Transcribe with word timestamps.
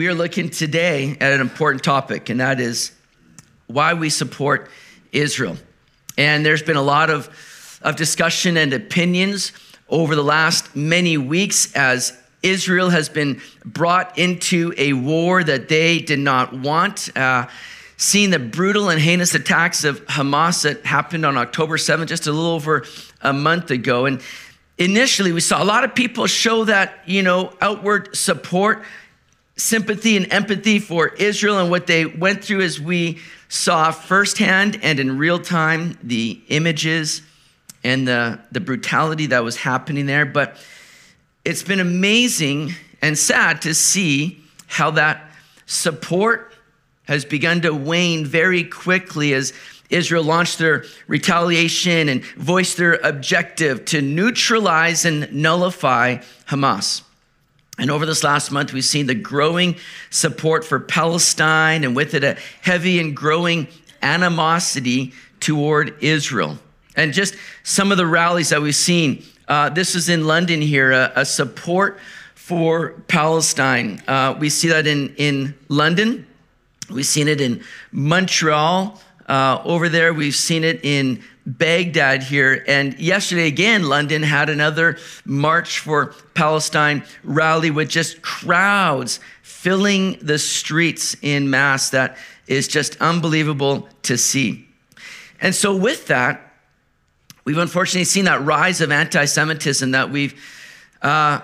we 0.00 0.08
are 0.08 0.14
looking 0.14 0.48
today 0.48 1.14
at 1.20 1.30
an 1.30 1.42
important 1.42 1.84
topic, 1.84 2.30
and 2.30 2.40
that 2.40 2.58
is 2.58 2.90
why 3.66 3.92
we 3.92 4.08
support 4.08 4.70
Israel. 5.12 5.58
And 6.16 6.42
there's 6.42 6.62
been 6.62 6.78
a 6.78 6.82
lot 6.82 7.10
of, 7.10 7.28
of 7.82 7.96
discussion 7.96 8.56
and 8.56 8.72
opinions 8.72 9.52
over 9.90 10.16
the 10.16 10.22
last 10.24 10.74
many 10.74 11.18
weeks 11.18 11.70
as 11.74 12.16
Israel 12.42 12.88
has 12.88 13.10
been 13.10 13.42
brought 13.62 14.16
into 14.16 14.72
a 14.78 14.94
war 14.94 15.44
that 15.44 15.68
they 15.68 15.98
did 15.98 16.20
not 16.20 16.54
want. 16.54 17.14
Uh, 17.14 17.46
seeing 17.98 18.30
the 18.30 18.38
brutal 18.38 18.88
and 18.88 19.02
heinous 19.02 19.34
attacks 19.34 19.84
of 19.84 20.02
Hamas 20.06 20.62
that 20.62 20.86
happened 20.86 21.26
on 21.26 21.36
October 21.36 21.76
7th, 21.76 22.06
just 22.06 22.26
a 22.26 22.32
little 22.32 22.52
over 22.52 22.86
a 23.20 23.34
month 23.34 23.70
ago. 23.70 24.06
And 24.06 24.22
initially, 24.78 25.32
we 25.32 25.40
saw 25.40 25.62
a 25.62 25.66
lot 25.66 25.84
of 25.84 25.94
people 25.94 26.26
show 26.26 26.64
that, 26.64 27.00
you 27.04 27.22
know, 27.22 27.52
outward 27.60 28.16
support, 28.16 28.82
sympathy, 29.60 30.16
and 30.16 30.32
empathy 30.32 30.78
for 30.78 31.08
Israel 31.08 31.58
and 31.58 31.70
what 31.70 31.86
they 31.86 32.06
went 32.06 32.44
through 32.44 32.62
as 32.62 32.80
we 32.80 33.18
saw 33.48 33.90
firsthand 33.90 34.78
and 34.82 34.98
in 35.00 35.18
real 35.18 35.38
time 35.38 35.98
the 36.02 36.40
images 36.48 37.22
and 37.82 38.06
the, 38.06 38.38
the 38.52 38.60
brutality 38.60 39.26
that 39.26 39.42
was 39.44 39.56
happening 39.56 40.06
there. 40.06 40.24
But 40.24 40.56
it's 41.44 41.62
been 41.62 41.80
amazing 41.80 42.74
and 43.02 43.18
sad 43.18 43.62
to 43.62 43.74
see 43.74 44.40
how 44.66 44.92
that 44.92 45.30
support 45.66 46.54
has 47.04 47.24
begun 47.24 47.60
to 47.62 47.74
wane 47.74 48.24
very 48.24 48.64
quickly 48.64 49.34
as 49.34 49.52
Israel 49.88 50.22
launched 50.22 50.58
their 50.58 50.84
retaliation 51.08 52.08
and 52.08 52.24
voiced 52.36 52.76
their 52.76 52.94
objective 53.02 53.84
to 53.86 54.00
neutralize 54.00 55.04
and 55.04 55.32
nullify 55.32 56.18
Hamas. 56.46 57.02
And 57.80 57.90
over 57.90 58.04
this 58.04 58.22
last 58.22 58.52
month, 58.52 58.74
we've 58.74 58.84
seen 58.84 59.06
the 59.06 59.14
growing 59.14 59.74
support 60.10 60.66
for 60.66 60.78
Palestine 60.78 61.82
and 61.82 61.96
with 61.96 62.12
it 62.12 62.22
a 62.22 62.36
heavy 62.60 63.00
and 63.00 63.16
growing 63.16 63.68
animosity 64.02 65.14
toward 65.40 65.96
Israel. 66.02 66.58
And 66.94 67.14
just 67.14 67.34
some 67.62 67.90
of 67.90 67.96
the 67.96 68.04
rallies 68.04 68.50
that 68.50 68.60
we've 68.60 68.74
seen. 68.74 69.24
Uh, 69.48 69.70
this 69.70 69.94
is 69.94 70.10
in 70.10 70.26
London 70.26 70.60
here, 70.60 70.92
a, 70.92 71.10
a 71.16 71.24
support 71.24 71.98
for 72.34 72.90
Palestine. 73.08 74.02
Uh, 74.06 74.36
we 74.38 74.50
see 74.50 74.68
that 74.68 74.86
in, 74.86 75.14
in 75.16 75.54
London. 75.68 76.26
We've 76.90 77.06
seen 77.06 77.28
it 77.28 77.40
in 77.40 77.64
Montreal. 77.92 79.00
Uh, 79.26 79.62
over 79.64 79.88
there, 79.88 80.12
we've 80.12 80.34
seen 80.34 80.64
it 80.64 80.84
in 80.84 81.22
Baghdad 81.46 82.22
here. 82.22 82.64
And 82.66 82.98
yesterday, 82.98 83.46
again, 83.46 83.88
London 83.88 84.22
had 84.22 84.48
another 84.50 84.98
March 85.24 85.78
for 85.78 86.14
Palestine 86.34 87.02
rally 87.24 87.70
with 87.70 87.88
just 87.88 88.22
crowds 88.22 89.20
filling 89.42 90.18
the 90.22 90.38
streets 90.38 91.16
in 91.22 91.50
mass. 91.50 91.90
That 91.90 92.16
is 92.46 92.68
just 92.68 93.00
unbelievable 93.00 93.88
to 94.02 94.16
see. 94.16 94.66
And 95.40 95.54
so, 95.54 95.74
with 95.74 96.08
that, 96.08 96.52
we've 97.44 97.58
unfortunately 97.58 98.04
seen 98.04 98.26
that 98.26 98.42
rise 98.42 98.80
of 98.80 98.92
anti 98.92 99.24
Semitism 99.24 99.90
that 99.92 100.10
we've 100.10 100.34
uh, 101.02 101.40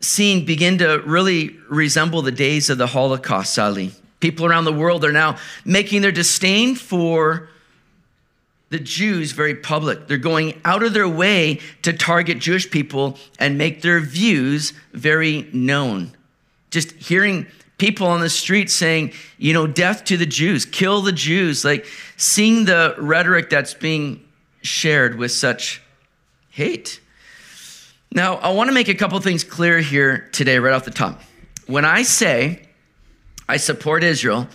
seen 0.00 0.44
begin 0.44 0.78
to 0.78 1.02
really 1.06 1.56
resemble 1.68 2.22
the 2.22 2.32
days 2.32 2.68
of 2.70 2.78
the 2.78 2.86
Holocaust, 2.86 3.54
sadly. 3.54 3.92
People 4.20 4.46
around 4.46 4.64
the 4.64 4.72
world 4.72 5.04
are 5.04 5.12
now 5.12 5.36
making 5.64 6.02
their 6.02 6.12
disdain 6.12 6.74
for 6.74 7.48
the 8.74 8.80
Jews 8.80 9.30
very 9.30 9.54
public. 9.54 10.08
They're 10.08 10.18
going 10.18 10.60
out 10.64 10.82
of 10.82 10.94
their 10.94 11.08
way 11.08 11.60
to 11.82 11.92
target 11.92 12.40
Jewish 12.40 12.68
people 12.68 13.16
and 13.38 13.56
make 13.56 13.82
their 13.82 14.00
views 14.00 14.72
very 14.92 15.48
known. 15.52 16.10
Just 16.72 16.90
hearing 16.94 17.46
people 17.78 18.08
on 18.08 18.20
the 18.20 18.28
street 18.28 18.68
saying, 18.68 19.12
you 19.38 19.52
know, 19.52 19.68
death 19.68 20.02
to 20.06 20.16
the 20.16 20.26
Jews, 20.26 20.66
kill 20.66 21.02
the 21.02 21.12
Jews, 21.12 21.64
like 21.64 21.86
seeing 22.16 22.64
the 22.64 22.96
rhetoric 22.98 23.48
that's 23.48 23.74
being 23.74 24.24
shared 24.62 25.18
with 25.18 25.30
such 25.30 25.80
hate. 26.50 27.00
Now, 28.10 28.38
I 28.38 28.50
want 28.50 28.66
to 28.70 28.74
make 28.74 28.88
a 28.88 28.94
couple 28.96 29.20
things 29.20 29.44
clear 29.44 29.78
here 29.78 30.28
today, 30.32 30.58
right 30.58 30.74
off 30.74 30.84
the 30.84 30.90
top. 30.90 31.22
When 31.68 31.84
I 31.84 32.02
say 32.02 32.66
I 33.48 33.56
support 33.56 34.02
Israel, 34.02 34.48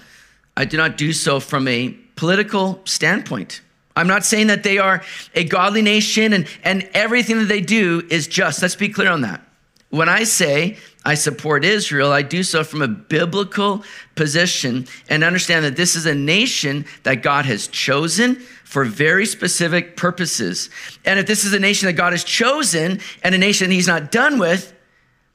I 0.57 0.65
do 0.65 0.75
not 0.75 0.97
do 0.97 1.13
so 1.13 1.39
from 1.39 1.69
a 1.69 1.95
political 2.17 2.81
standpoint. 2.83 3.61
I'm 3.95 4.07
not 4.07 4.23
saying 4.23 4.47
that 4.47 4.63
they 4.63 4.77
are 4.77 5.01
a 5.35 5.43
godly 5.43 5.81
nation 5.81 6.33
and, 6.33 6.47
and 6.63 6.89
everything 6.93 7.39
that 7.39 7.45
they 7.45 7.61
do 7.61 8.05
is 8.09 8.27
just. 8.27 8.61
Let's 8.61 8.75
be 8.75 8.89
clear 8.89 9.11
on 9.11 9.21
that. 9.21 9.41
When 9.89 10.07
I 10.07 10.23
say 10.23 10.77
I 11.03 11.15
support 11.15 11.65
Israel, 11.65 12.11
I 12.11 12.21
do 12.21 12.43
so 12.43 12.63
from 12.63 12.81
a 12.81 12.87
biblical 12.87 13.83
position 14.15 14.87
and 15.09 15.23
understand 15.23 15.65
that 15.65 15.75
this 15.75 15.95
is 15.95 16.05
a 16.05 16.13
nation 16.13 16.85
that 17.03 17.23
God 17.23 17.45
has 17.45 17.67
chosen 17.67 18.35
for 18.63 18.85
very 18.85 19.25
specific 19.25 19.97
purposes. 19.97 20.69
And 21.05 21.19
if 21.19 21.25
this 21.25 21.43
is 21.43 21.53
a 21.53 21.59
nation 21.59 21.87
that 21.87 21.93
God 21.93 22.13
has 22.13 22.23
chosen 22.23 22.99
and 23.23 23.33
a 23.33 23.37
nation 23.37 23.71
he's 23.71 23.87
not 23.87 24.11
done 24.11 24.37
with, 24.37 24.73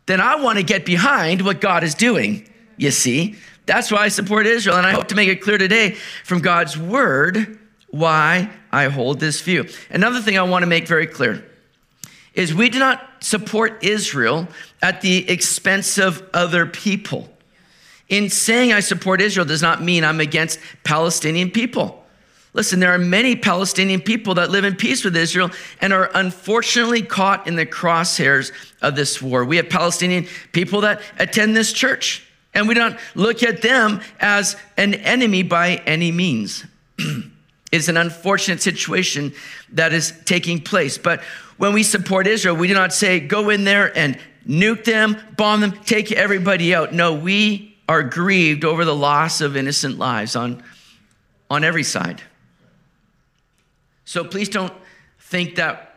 then 0.06 0.20
I 0.20 0.36
want 0.36 0.58
to 0.58 0.64
get 0.64 0.86
behind 0.86 1.42
what 1.42 1.60
God 1.60 1.82
is 1.82 1.94
doing 1.94 2.48
you 2.76 2.90
see. 2.90 3.36
That's 3.66 3.90
why 3.90 3.98
I 3.98 4.08
support 4.08 4.46
Israel. 4.46 4.76
And 4.76 4.86
I 4.86 4.92
hope 4.92 5.08
to 5.08 5.14
make 5.14 5.28
it 5.28 5.40
clear 5.40 5.58
today 5.58 5.92
from 6.24 6.40
God's 6.40 6.76
word 6.76 7.58
why 7.94 8.50
I 8.72 8.88
hold 8.88 9.20
this 9.20 9.40
view. 9.40 9.68
Another 9.88 10.20
thing 10.20 10.36
I 10.36 10.42
want 10.42 10.64
to 10.64 10.66
make 10.66 10.88
very 10.88 11.06
clear 11.06 11.44
is 12.34 12.52
we 12.52 12.68
do 12.68 12.80
not 12.80 13.22
support 13.22 13.84
Israel 13.84 14.48
at 14.82 15.00
the 15.00 15.30
expense 15.30 15.96
of 15.96 16.28
other 16.34 16.66
people. 16.66 17.28
In 18.08 18.30
saying 18.30 18.72
I 18.72 18.80
support 18.80 19.20
Israel 19.20 19.46
does 19.46 19.62
not 19.62 19.80
mean 19.80 20.04
I'm 20.04 20.18
against 20.18 20.58
Palestinian 20.82 21.52
people. 21.52 22.04
Listen, 22.52 22.80
there 22.80 22.92
are 22.92 22.98
many 22.98 23.36
Palestinian 23.36 24.00
people 24.00 24.34
that 24.34 24.50
live 24.50 24.64
in 24.64 24.74
peace 24.74 25.04
with 25.04 25.16
Israel 25.16 25.50
and 25.80 25.92
are 25.92 26.10
unfortunately 26.14 27.02
caught 27.02 27.46
in 27.46 27.54
the 27.54 27.66
crosshairs 27.66 28.50
of 28.82 28.96
this 28.96 29.22
war. 29.22 29.44
We 29.44 29.56
have 29.58 29.68
Palestinian 29.68 30.26
people 30.50 30.80
that 30.80 31.00
attend 31.20 31.56
this 31.56 31.72
church. 31.72 32.26
And 32.54 32.66
we 32.66 32.74
don't 32.74 32.96
look 33.14 33.44
at 33.44 33.62
them 33.62 34.00
as 34.18 34.56
an 34.76 34.94
enemy 34.94 35.44
by 35.44 35.76
any 35.86 36.10
means. 36.10 36.64
it's 37.74 37.88
an 37.88 37.96
unfortunate 37.96 38.62
situation 38.62 39.32
that 39.72 39.92
is 39.92 40.12
taking 40.24 40.60
place. 40.60 40.96
But 40.96 41.22
when 41.56 41.72
we 41.72 41.82
support 41.82 42.26
Israel, 42.26 42.54
we 42.54 42.68
do 42.68 42.74
not 42.74 42.92
say, 42.92 43.20
go 43.20 43.50
in 43.50 43.64
there 43.64 43.96
and 43.96 44.18
nuke 44.46 44.84
them, 44.84 45.16
bomb 45.36 45.60
them, 45.60 45.72
take 45.84 46.12
everybody 46.12 46.74
out. 46.74 46.92
No, 46.92 47.14
we 47.14 47.76
are 47.88 48.02
grieved 48.02 48.64
over 48.64 48.84
the 48.84 48.94
loss 48.94 49.40
of 49.40 49.56
innocent 49.56 49.98
lives 49.98 50.36
on, 50.36 50.62
on 51.50 51.64
every 51.64 51.82
side. 51.82 52.22
So 54.04 54.24
please 54.24 54.48
don't 54.48 54.72
think 55.18 55.56
that 55.56 55.96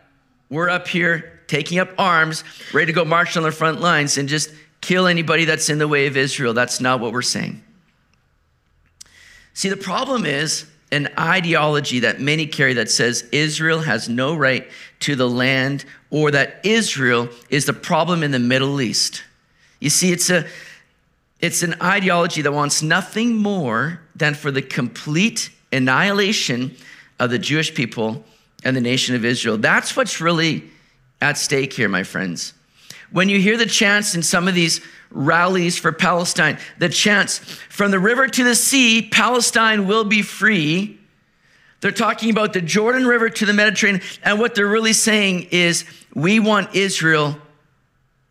we're 0.49 0.69
up 0.69 0.87
here 0.87 1.41
taking 1.47 1.77
up 1.77 1.89
arms, 1.97 2.43
ready 2.73 2.87
to 2.87 2.93
go 2.93 3.05
march 3.05 3.37
on 3.37 3.43
the 3.43 3.51
front 3.51 3.81
lines 3.81 4.17
and 4.17 4.27
just 4.27 4.51
kill 4.81 5.07
anybody 5.07 5.45
that's 5.45 5.69
in 5.69 5.77
the 5.77 5.87
way 5.87 6.07
of 6.07 6.17
Israel. 6.17 6.53
That's 6.53 6.81
not 6.81 6.99
what 6.99 7.13
we're 7.13 7.21
saying. 7.21 7.63
See, 9.53 9.69
the 9.69 9.77
problem 9.77 10.25
is 10.25 10.66
an 10.91 11.09
ideology 11.19 11.99
that 11.99 12.21
many 12.21 12.45
carry 12.45 12.73
that 12.73 12.89
says 12.89 13.27
Israel 13.31 13.81
has 13.81 14.07
no 14.07 14.35
right 14.35 14.67
to 15.01 15.15
the 15.15 15.29
land 15.29 15.85
or 16.09 16.31
that 16.31 16.61
Israel 16.63 17.29
is 17.49 17.65
the 17.65 17.73
problem 17.73 18.23
in 18.23 18.31
the 18.31 18.39
Middle 18.39 18.79
East. 18.79 19.23
You 19.79 19.89
see, 19.89 20.11
it's 20.11 20.29
a 20.29 20.45
it's 21.39 21.61
an 21.61 21.75
ideology 21.81 22.41
that 22.41 22.51
wants 22.51 22.81
nothing 22.81 23.35
more 23.35 24.01
than 24.15 24.33
for 24.33 24.49
the 24.49 24.61
complete 24.61 25.51
annihilation 25.72 26.75
of 27.19 27.29
the 27.29 27.37
Jewish 27.37 27.75
people 27.75 28.23
and 28.63 28.75
the 28.75 28.81
nation 28.81 29.16
of 29.16 29.23
Israel. 29.23 29.57
That's 29.57 29.95
what's 29.95 30.19
really 30.19 30.63
at 31.22 31.37
stake 31.37 31.73
here, 31.73 31.90
my 31.90 32.03
friends. 32.03 32.53
When 33.11 33.29
you 33.29 33.39
hear 33.39 33.57
the 33.57 33.65
chants 33.65 34.15
in 34.15 34.23
some 34.23 34.47
of 34.47 34.55
these 34.55 34.81
rallies 35.09 35.77
for 35.77 35.91
Palestine, 35.91 36.57
the 36.77 36.89
chants, 36.89 37.39
from 37.69 37.91
the 37.91 37.99
river 37.99 38.27
to 38.27 38.43
the 38.43 38.55
sea, 38.55 39.07
Palestine 39.09 39.87
will 39.87 40.03
be 40.03 40.21
free. 40.21 40.99
They're 41.79 41.91
talking 41.91 42.29
about 42.29 42.53
the 42.53 42.61
Jordan 42.61 43.05
River 43.05 43.29
to 43.29 43.45
the 43.45 43.53
Mediterranean. 43.53 44.03
And 44.23 44.39
what 44.39 44.55
they're 44.55 44.67
really 44.67 44.93
saying 44.93 45.47
is, 45.51 45.85
we 46.13 46.39
want 46.39 46.75
Israel 46.75 47.37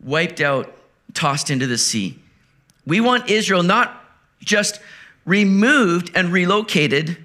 wiped 0.02 0.40
out, 0.40 0.76
tossed 1.14 1.50
into 1.50 1.66
the 1.66 1.78
sea. 1.78 2.18
We 2.86 3.00
want 3.00 3.30
Israel 3.30 3.62
not 3.62 4.04
just 4.40 4.80
removed 5.24 6.10
and 6.14 6.32
relocated, 6.32 7.16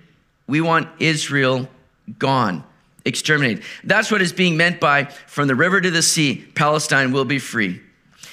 we 0.48 0.62
want 0.62 0.90
Israel 1.00 1.68
gone 2.18 2.64
exterminated. 3.06 3.64
That's 3.84 4.12
what 4.12 4.22
is 4.22 4.34
being 4.34 4.58
meant 4.58 4.80
by 4.80 5.06
from 5.06 5.48
the 5.48 5.56
river 5.56 5.82
to 5.82 5.92
the 5.92 6.02
sea, 6.02 6.46
Palestine 6.56 7.12
will 7.12 7.26
be 7.26 7.40
free. 7.40 7.82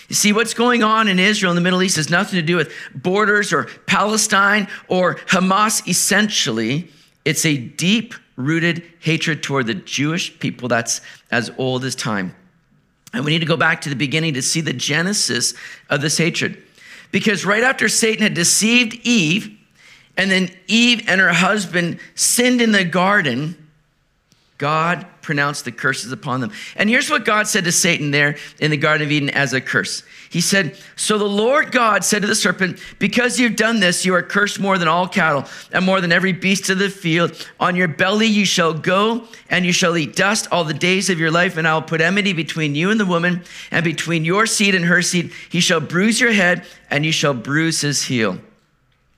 You 0.08 0.14
see, 0.14 0.32
what's 0.32 0.54
going 0.54 0.82
on 0.82 1.06
in 1.08 1.18
Israel 1.18 1.52
and 1.52 1.56
the 1.58 1.62
Middle 1.62 1.82
East 1.82 1.96
has 1.96 2.08
nothing 2.08 2.38
to 2.38 2.46
do 2.46 2.56
with 2.56 2.72
borders 2.94 3.52
or 3.52 3.64
Palestine 3.86 4.68
or 4.88 5.16
Hamas, 5.16 5.86
essentially. 5.86 6.90
It's 7.24 7.44
a 7.44 7.58
deep 7.58 8.14
rooted 8.36 8.82
hatred 9.00 9.42
toward 9.42 9.66
the 9.66 9.74
Jewish 9.74 10.38
people 10.38 10.68
that's 10.68 11.02
as 11.30 11.50
old 11.58 11.84
as 11.84 11.94
time. 11.94 12.34
And 13.12 13.24
we 13.24 13.32
need 13.32 13.40
to 13.40 13.46
go 13.46 13.56
back 13.56 13.82
to 13.82 13.90
the 13.90 13.96
beginning 13.96 14.34
to 14.34 14.42
see 14.42 14.60
the 14.60 14.72
genesis 14.72 15.54
of 15.90 16.00
this 16.00 16.16
hatred. 16.16 16.62
Because 17.10 17.44
right 17.44 17.62
after 17.62 17.88
Satan 17.88 18.22
had 18.22 18.34
deceived 18.34 18.94
Eve, 19.02 19.58
and 20.16 20.30
then 20.30 20.50
Eve 20.66 21.04
and 21.06 21.20
her 21.20 21.32
husband 21.32 22.00
sinned 22.14 22.60
in 22.60 22.72
the 22.72 22.84
garden, 22.84 23.67
God 24.58 25.06
pronounced 25.22 25.64
the 25.64 25.72
curses 25.72 26.10
upon 26.10 26.40
them. 26.40 26.50
And 26.74 26.90
here's 26.90 27.08
what 27.08 27.24
God 27.24 27.46
said 27.46 27.64
to 27.64 27.72
Satan 27.72 28.10
there 28.10 28.36
in 28.58 28.72
the 28.72 28.76
Garden 28.76 29.06
of 29.06 29.12
Eden 29.12 29.30
as 29.30 29.52
a 29.52 29.60
curse. 29.60 30.02
He 30.30 30.40
said, 30.40 30.76
So 30.96 31.16
the 31.16 31.24
Lord 31.24 31.70
God 31.70 32.04
said 32.04 32.22
to 32.22 32.28
the 32.28 32.34
serpent, 32.34 32.80
Because 32.98 33.38
you've 33.38 33.54
done 33.54 33.78
this, 33.78 34.04
you 34.04 34.14
are 34.14 34.22
cursed 34.22 34.58
more 34.58 34.76
than 34.76 34.88
all 34.88 35.06
cattle 35.06 35.44
and 35.72 35.86
more 35.86 36.00
than 36.00 36.10
every 36.10 36.32
beast 36.32 36.70
of 36.70 36.78
the 36.78 36.90
field. 36.90 37.46
On 37.60 37.76
your 37.76 37.86
belly 37.86 38.26
you 38.26 38.44
shall 38.44 38.74
go, 38.74 39.28
and 39.48 39.64
you 39.64 39.72
shall 39.72 39.96
eat 39.96 40.16
dust 40.16 40.48
all 40.50 40.64
the 40.64 40.74
days 40.74 41.08
of 41.08 41.20
your 41.20 41.30
life, 41.30 41.56
and 41.56 41.66
I 41.66 41.74
will 41.74 41.82
put 41.82 42.00
enmity 42.00 42.32
between 42.32 42.74
you 42.74 42.90
and 42.90 42.98
the 42.98 43.06
woman, 43.06 43.44
and 43.70 43.84
between 43.84 44.24
your 44.24 44.44
seed 44.46 44.74
and 44.74 44.86
her 44.86 45.02
seed. 45.02 45.32
He 45.50 45.60
shall 45.60 45.80
bruise 45.80 46.20
your 46.20 46.32
head, 46.32 46.66
and 46.90 47.06
you 47.06 47.12
shall 47.12 47.34
bruise 47.34 47.80
his 47.80 48.02
heel. 48.02 48.38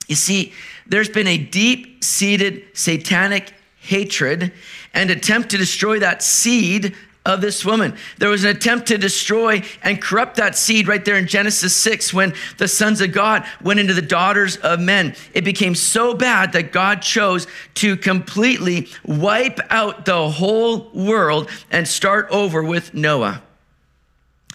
You 0.07 0.17
see, 0.17 0.53
there's 0.87 1.09
been 1.09 1.29
a 1.29 1.39
deep 1.39 2.05
seated 2.05 2.65
satanic 2.75 3.55
hatred 3.81 4.53
and 4.95 5.11
attempt 5.11 5.51
to 5.51 5.59
destroy 5.59 5.99
that 5.99 6.23
seed 6.23 6.95
of 7.27 7.41
this 7.41 7.65
woman. 7.65 7.95
There 8.19 8.31
was 8.31 8.45
an 8.45 8.57
attempt 8.57 8.89
to 8.89 8.99
destroy 8.99 9.63
and 9.83 10.01
corrupt 10.01 10.37
that 10.37 10.57
seed 10.57 10.89
right 10.89 11.05
there 11.05 11.17
in 11.17 11.27
Genesis 11.27 11.77
6 11.77 12.15
when 12.15 12.35
the 12.57 12.67
sons 12.69 13.01
of 13.01 13.13
God 13.13 13.45
went 13.63 13.79
into 13.79 13.93
the 13.93 14.03
daughters 14.03 14.57
of 14.57 14.81
men. 14.81 15.15
It 15.35 15.45
became 15.45 15.75
so 15.75 16.15
bad 16.15 16.53
that 16.53 16.73
God 16.73 17.03
chose 17.03 17.47
to 17.75 17.97
completely 17.97 18.89
wipe 19.05 19.61
out 19.69 20.07
the 20.07 20.31
whole 20.31 20.91
world 20.91 21.51
and 21.71 21.87
start 21.87 22.29
over 22.31 22.63
with 22.63 22.95
Noah. 22.95 23.43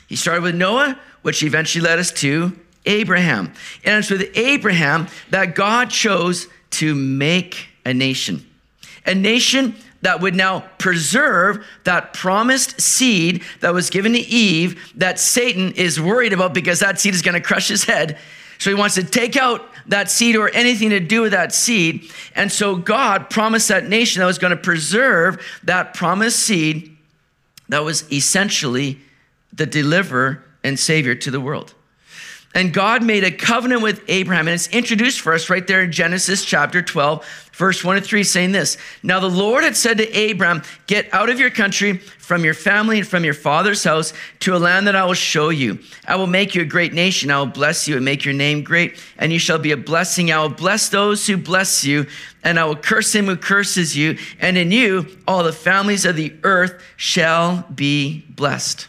He 0.08 0.16
started 0.16 0.42
with 0.42 0.56
Noah, 0.56 1.00
which 1.22 1.44
eventually 1.44 1.84
led 1.84 2.00
us 2.00 2.12
to 2.14 2.58
Abraham. 2.86 3.54
And 3.84 4.00
it's 4.00 4.10
with 4.10 4.36
Abraham 4.36 5.08
that 5.30 5.56
God 5.56 5.90
chose 5.90 6.48
to 6.72 6.96
make 6.96 7.70
a 7.86 7.94
nation. 7.94 8.46
A 9.06 9.16
nation 9.16 9.76
that 10.02 10.22
would 10.22 10.36
now 10.36 10.62
preserve 10.78 11.66
that 11.84 12.14
promised 12.14 12.80
seed 12.80 13.44
that 13.62 13.74
was 13.74 13.90
given 13.90 14.14
to 14.14 14.20
Eve 14.20 14.94
that 14.96 15.20
Satan 15.20 15.72
is 15.74 16.00
worried 16.00 16.34
about 16.34 16.54
because 16.54 16.80
that 16.80 17.00
seed 17.00 17.14
is 17.14 17.22
going 17.22 17.34
to 17.34 17.42
crush 17.42 17.68
his 17.68 17.84
head. 17.84 18.18
So 18.60 18.70
he 18.70 18.76
wants 18.76 18.96
to 18.96 19.04
take 19.04 19.36
out 19.36 19.68
that 19.88 20.10
seed 20.10 20.36
or 20.36 20.50
anything 20.50 20.90
to 20.92 21.00
do 21.00 21.22
with 21.22 21.32
that 21.32 21.54
seed. 21.54 22.12
And 22.36 22.52
so 22.52 22.76
God 22.76 23.30
promised 23.30 23.68
that 23.68 23.88
nation 23.88 24.20
that 24.20 24.26
was 24.26 24.38
going 24.38 24.52
to 24.52 24.58
preserve 24.58 25.44
that 25.64 25.94
promised 25.94 26.40
seed 26.40 26.96
that 27.70 27.84
was 27.84 28.12
essentially 28.12 29.00
the 29.54 29.66
deliverer 29.66 30.44
and 30.64 30.78
savior 30.78 31.16
to 31.16 31.32
the 31.32 31.42
world. 31.42 31.74
And 32.56 32.72
God 32.72 33.04
made 33.04 33.26
a 33.26 33.32
covenant 33.32 33.82
with 33.82 34.02
Abraham, 34.08 34.48
and 34.48 34.56
it's 34.56 34.70
introduced 34.70 35.20
for 35.20 35.34
us 35.34 35.50
right 35.50 35.68
there 35.68 35.82
in 35.82 35.92
Genesis 35.92 36.46
chapter 36.46 36.82
12, 36.82 37.50
verse 37.52 37.84
1 37.84 37.98
and 37.98 38.06
3, 38.06 38.24
saying 38.24 38.54
this 38.54 38.78
Now 39.04 39.20
the 39.20 39.30
Lord 39.30 39.66
had 39.66 39.76
said 39.76 39.98
to 39.98 40.10
Abraham, 40.18 40.64
Get 40.88 41.14
out 41.14 41.30
of 41.30 41.38
your 41.38 41.50
country, 41.50 41.98
from 41.98 42.46
your 42.46 42.54
family, 42.54 43.00
and 43.00 43.08
from 43.08 43.26
your 43.26 43.34
father's 43.34 43.84
house 43.84 44.14
to 44.40 44.56
a 44.56 44.58
land 44.58 44.88
that 44.88 44.96
I 44.96 45.04
will 45.04 45.16
show 45.16 45.50
you. 45.50 45.80
I 46.08 46.16
will 46.16 46.28
make 46.28 46.56
you 46.56 46.62
a 46.62 46.66
great 46.66 46.94
nation. 46.94 47.30
I 47.30 47.40
will 47.40 47.46
bless 47.46 47.90
you 47.90 47.98
and 47.98 48.06
make 48.06 48.24
your 48.24 48.34
name 48.34 48.64
great, 48.64 49.04
and 49.18 49.34
you 49.34 49.40
shall 49.40 49.60
be 49.60 49.74
a 49.74 49.78
blessing. 49.78 50.32
I 50.32 50.40
will 50.40 50.48
bless 50.48 50.88
those 50.88 51.28
who 51.28 51.36
bless 51.36 51.84
you, 51.84 52.08
and 52.42 52.58
I 52.58 52.64
will 52.64 52.78
curse 52.78 53.14
him 53.14 53.26
who 53.26 53.36
curses 53.36 53.98
you, 53.98 54.18
and 54.40 54.58
in 54.58 54.72
you 54.72 55.08
all 55.28 55.44
the 55.44 55.52
families 55.52 56.06
of 56.06 56.16
the 56.16 56.34
earth 56.44 56.82
shall 56.96 57.66
be 57.76 58.26
blessed. 58.30 58.88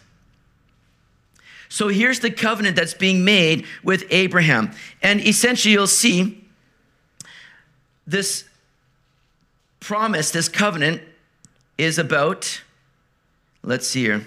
So 1.77 1.89
here's 1.89 2.21
the 2.21 2.31
covenant 2.31 2.75
that's 2.75 2.95
being 2.95 3.23
made 3.23 3.67
with 3.85 4.05
Abraham. 4.09 4.71
And 5.03 5.21
essentially, 5.21 5.73
you'll 5.73 5.87
see 5.87 6.43
this 8.07 8.45
promise, 9.79 10.31
this 10.31 10.49
covenant 10.49 11.03
is 11.77 11.99
about, 11.99 12.63
let's 13.63 13.87
see 13.87 14.05
here. 14.05 14.27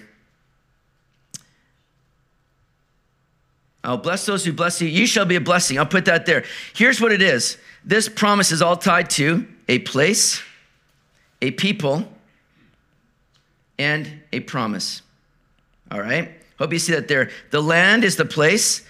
I'll 3.82 3.96
bless 3.96 4.26
those 4.26 4.44
who 4.44 4.52
bless 4.52 4.80
you. 4.80 4.86
You 4.86 5.04
shall 5.04 5.24
be 5.24 5.34
a 5.34 5.40
blessing. 5.40 5.76
I'll 5.76 5.86
put 5.86 6.04
that 6.04 6.26
there. 6.26 6.44
Here's 6.76 7.00
what 7.00 7.10
it 7.10 7.20
is 7.20 7.58
this 7.84 8.08
promise 8.08 8.52
is 8.52 8.62
all 8.62 8.76
tied 8.76 9.10
to 9.10 9.44
a 9.68 9.80
place, 9.80 10.40
a 11.42 11.50
people, 11.50 12.06
and 13.76 14.08
a 14.32 14.38
promise. 14.38 15.02
All 15.90 16.00
right? 16.00 16.36
Hope 16.60 16.74
you 16.74 16.78
see 16.78 16.92
that 16.92 17.08
there. 17.08 17.30
The 17.50 17.62
land 17.62 18.04
is 18.04 18.16
the 18.16 18.26
place, 18.26 18.86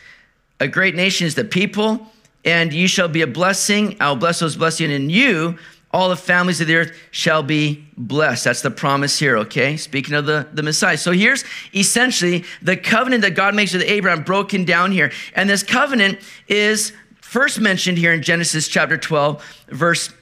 a 0.59 0.67
great 0.67 0.97
nation 0.97 1.27
is 1.27 1.37
the 1.37 1.45
people, 1.45 2.05
and 2.45 2.73
you 2.73 2.89
shall 2.89 3.07
be 3.07 3.23
a 3.23 3.29
blessing. 3.29 3.97
I'll 4.01 4.17
bless 4.17 4.41
those 4.41 4.57
blessing, 4.57 4.87
and 4.87 5.05
in 5.05 5.11
you, 5.11 5.57
all 5.93 6.09
the 6.09 6.17
families 6.17 6.61
of 6.61 6.67
the 6.67 6.75
earth 6.75 6.99
shall 7.13 7.45
be 7.45 7.87
blessed. 7.97 8.45
That's 8.45 8.63
the 8.63 8.73
promise 8.73 9.21
here, 9.21 9.37
okay? 9.39 9.77
Speaking 9.77 10.15
of 10.15 10.27
the, 10.27 10.49
the 10.53 10.65
Messiah. 10.65 10.97
So 10.97 11.13
here's 11.13 11.45
essentially 11.73 12.45
the 12.61 12.77
covenant 12.77 13.23
that 13.23 13.37
God 13.37 13.55
makes 13.55 13.73
with 13.73 13.83
Abraham 13.83 14.25
broken 14.25 14.65
down 14.65 14.91
here. 14.91 15.13
And 15.37 15.49
this 15.49 15.63
covenant 15.63 16.19
is 16.49 16.93
first 17.21 17.61
mentioned 17.61 17.99
here 17.99 18.13
in 18.13 18.23
Genesis 18.23 18.67
chapter 18.67 18.97
12, 18.97 19.65
verse 19.69 20.13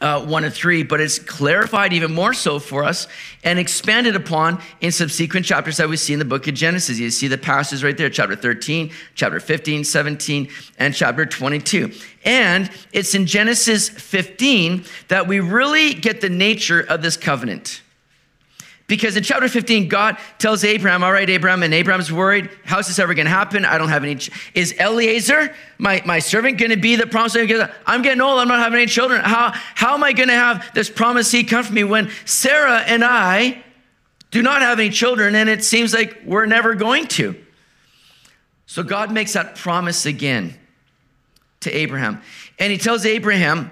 uh, 0.00 0.24
1 0.24 0.44
and 0.44 0.52
3, 0.52 0.82
but 0.82 1.00
it's 1.00 1.18
clarified 1.18 1.92
even 1.92 2.12
more 2.12 2.34
so 2.34 2.58
for 2.58 2.84
us 2.84 3.08
and 3.44 3.58
expanded 3.58 4.16
upon 4.16 4.60
in 4.80 4.92
subsequent 4.92 5.46
chapters 5.46 5.78
that 5.78 5.88
we 5.88 5.96
see 5.96 6.12
in 6.12 6.18
the 6.18 6.24
book 6.24 6.46
of 6.46 6.54
Genesis. 6.54 6.98
You 6.98 7.10
see 7.10 7.28
the 7.28 7.38
passages 7.38 7.82
right 7.82 7.96
there, 7.96 8.10
chapter 8.10 8.36
13, 8.36 8.90
chapter 9.14 9.40
15, 9.40 9.84
17, 9.84 10.48
and 10.78 10.94
chapter 10.94 11.24
22. 11.24 11.92
And 12.24 12.70
it's 12.92 13.14
in 13.14 13.26
Genesis 13.26 13.88
15 13.88 14.84
that 15.08 15.26
we 15.26 15.40
really 15.40 15.94
get 15.94 16.20
the 16.20 16.30
nature 16.30 16.80
of 16.80 17.02
this 17.02 17.16
covenant. 17.16 17.82
Because 18.88 19.16
in 19.16 19.24
chapter 19.24 19.48
15, 19.48 19.88
God 19.88 20.16
tells 20.38 20.62
Abraham, 20.62 21.02
All 21.02 21.12
right, 21.12 21.28
Abraham, 21.28 21.64
and 21.64 21.74
Abraham's 21.74 22.12
worried, 22.12 22.50
How's 22.64 22.86
this 22.86 22.98
ever 23.00 23.14
going 23.14 23.26
to 23.26 23.30
happen? 23.30 23.64
I 23.64 23.78
don't 23.78 23.88
have 23.88 24.04
any. 24.04 24.14
Ch- 24.14 24.30
Is 24.54 24.74
Eliezer, 24.78 25.52
my, 25.78 26.02
my 26.06 26.20
servant, 26.20 26.58
going 26.58 26.70
to 26.70 26.76
be 26.76 26.94
the 26.94 27.06
promised? 27.06 27.36
I'm 27.36 28.02
getting 28.02 28.20
old. 28.20 28.38
I'm 28.38 28.46
not 28.46 28.60
having 28.60 28.78
any 28.78 28.86
children. 28.86 29.22
How, 29.22 29.50
how 29.74 29.94
am 29.94 30.04
I 30.04 30.12
going 30.12 30.28
to 30.28 30.34
have 30.34 30.72
this 30.72 30.88
promise 30.88 31.28
seed 31.28 31.48
come 31.48 31.64
from 31.64 31.74
me 31.74 31.84
when 31.84 32.10
Sarah 32.26 32.78
and 32.78 33.04
I 33.04 33.64
do 34.30 34.40
not 34.40 34.62
have 34.62 34.78
any 34.78 34.90
children 34.90 35.34
and 35.34 35.48
it 35.48 35.64
seems 35.64 35.92
like 35.92 36.22
we're 36.24 36.46
never 36.46 36.76
going 36.76 37.08
to? 37.08 37.34
So 38.66 38.84
God 38.84 39.10
makes 39.10 39.32
that 39.32 39.56
promise 39.56 40.06
again 40.06 40.54
to 41.60 41.72
Abraham. 41.72 42.22
And 42.58 42.70
he 42.70 42.78
tells 42.78 43.04
Abraham, 43.04 43.70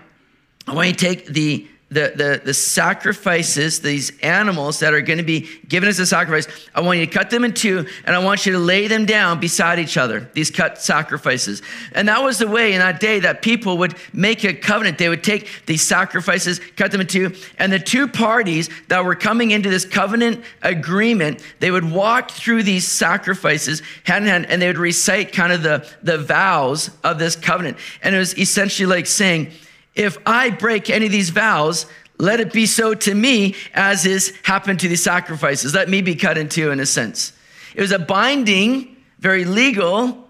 I 0.67 0.75
want 0.75 0.89
you 0.89 0.95
to 0.95 0.99
take 0.99 1.27
the 1.27 1.69
the, 1.95 2.13
the, 2.17 2.43
the 2.45 2.55
sacrifices, 2.55 3.81
these 3.81 4.19
animals 4.21 4.81
that 4.81 4.93
are 4.93 5.01
going 5.01 5.19
to 5.19 5.25
be 5.25 5.49
given 5.69 5.89
as 5.89 5.99
a 6.01 6.07
sacrifice, 6.07 6.49
I 6.75 6.81
want 6.81 6.99
you 6.99 7.07
to 7.07 7.13
cut 7.13 7.31
them 7.31 7.45
in 7.45 7.55
two 7.55 7.87
and 8.05 8.17
I 8.17 8.19
want 8.19 8.45
you 8.45 8.53
to 8.53 8.59
lay 8.59 8.89
them 8.89 9.07
down 9.07 9.39
beside 9.39 9.79
each 9.79 9.97
other, 9.97 10.29
these 10.35 10.51
cut 10.51 10.83
sacrifices. 10.83 11.63
And 11.93 12.09
that 12.09 12.23
was 12.23 12.39
the 12.39 12.49
way 12.49 12.73
in 12.73 12.81
that 12.81 12.99
day 12.99 13.21
that 13.21 13.43
people 13.43 13.79
would 13.79 13.95
make 14.13 14.45
a 14.45 14.53
covenant. 14.53 14.99
They 14.99 15.09
would 15.09 15.23
take 15.23 15.49
these 15.67 15.83
sacrifices, 15.83 16.61
cut 16.77 16.91
them 16.91 17.01
in 17.01 17.07
two, 17.07 17.33
and 17.59 17.73
the 17.73 17.79
two 17.79 18.09
parties 18.09 18.69
that 18.89 19.05
were 19.05 19.15
coming 19.15 19.53
into 19.53 19.71
this 19.71 19.85
covenant 19.85 20.45
agreement, 20.63 21.43
they 21.61 21.71
would 21.71 21.89
walk 21.89 22.33
through 22.33 22.65
these 22.65 22.87
sacrifices 22.87 23.83
hand 24.03 24.25
in 24.25 24.31
hand 24.31 24.47
and 24.49 24.61
they 24.61 24.67
would 24.67 24.79
recite 24.79 25.33
kind 25.33 25.53
of 25.53 25.63
the, 25.63 25.89
the 26.03 26.19
vows 26.19 26.91
of 27.05 27.21
this 27.21 27.37
covenant. 27.37 27.77
And 28.03 28.15
it 28.15 28.19
was 28.19 28.37
essentially 28.37 28.87
like 28.87 29.07
saying, 29.07 29.53
if 29.95 30.19
I 30.27 30.51
break 30.51 30.91
any 30.91 31.07
of 31.07 31.13
these 31.13 31.31
vows, 31.31 31.87
let 32.19 32.41
it 32.41 32.53
be 32.53 32.67
so 32.67 32.95
to 32.95 33.15
me 33.15 33.55
as 33.75 34.07
is 34.07 34.33
happened 34.43 34.81
to 34.81 34.89
the 34.89 34.97
sacrifices. 34.97 35.75
Let 35.75 35.89
me 35.89 36.03
be 36.03 36.15
cut 36.15 36.39
in 36.39 36.49
two 36.49 36.71
in 36.71 36.81
a 36.81 36.87
sense. 36.87 37.33
It 37.75 37.81
was 37.81 37.93
a 37.93 37.99
binding, 37.99 38.97
very 39.19 39.45
legal 39.45 40.25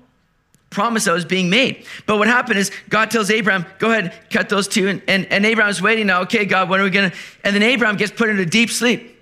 promise 0.70 1.04
that 1.04 1.12
was 1.12 1.24
being 1.24 1.48
made. 1.48 1.86
But 2.06 2.18
what 2.18 2.26
happened 2.26 2.58
is 2.58 2.70
God 2.88 3.10
tells 3.10 3.30
Abraham, 3.30 3.64
go 3.78 3.90
ahead, 3.90 4.12
cut 4.30 4.48
those 4.48 4.66
two. 4.66 4.88
And, 4.88 5.02
and, 5.06 5.26
and 5.30 5.46
Abraham's 5.46 5.80
waiting 5.80 6.06
now, 6.06 6.22
okay, 6.22 6.44
God, 6.44 6.68
when 6.68 6.80
are 6.80 6.84
we 6.84 6.90
going 6.90 7.10
to? 7.10 7.16
And 7.44 7.54
then 7.54 7.62
Abraham 7.62 7.96
gets 7.96 8.12
put 8.12 8.28
into 8.28 8.44
deep 8.44 8.70
sleep. 8.70 9.16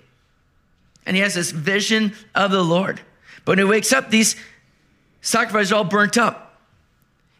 And 1.05 1.15
he 1.15 1.21
has 1.21 1.35
this 1.35 1.51
vision 1.51 2.13
of 2.33 2.51
the 2.51 2.63
Lord. 2.63 3.01
But 3.45 3.53
when 3.53 3.57
he 3.59 3.65
wakes 3.65 3.91
up, 3.93 4.09
these 4.09 4.35
sacrifices 5.21 5.71
are 5.71 5.75
all 5.75 5.83
burnt 5.83 6.17
up. 6.17 6.42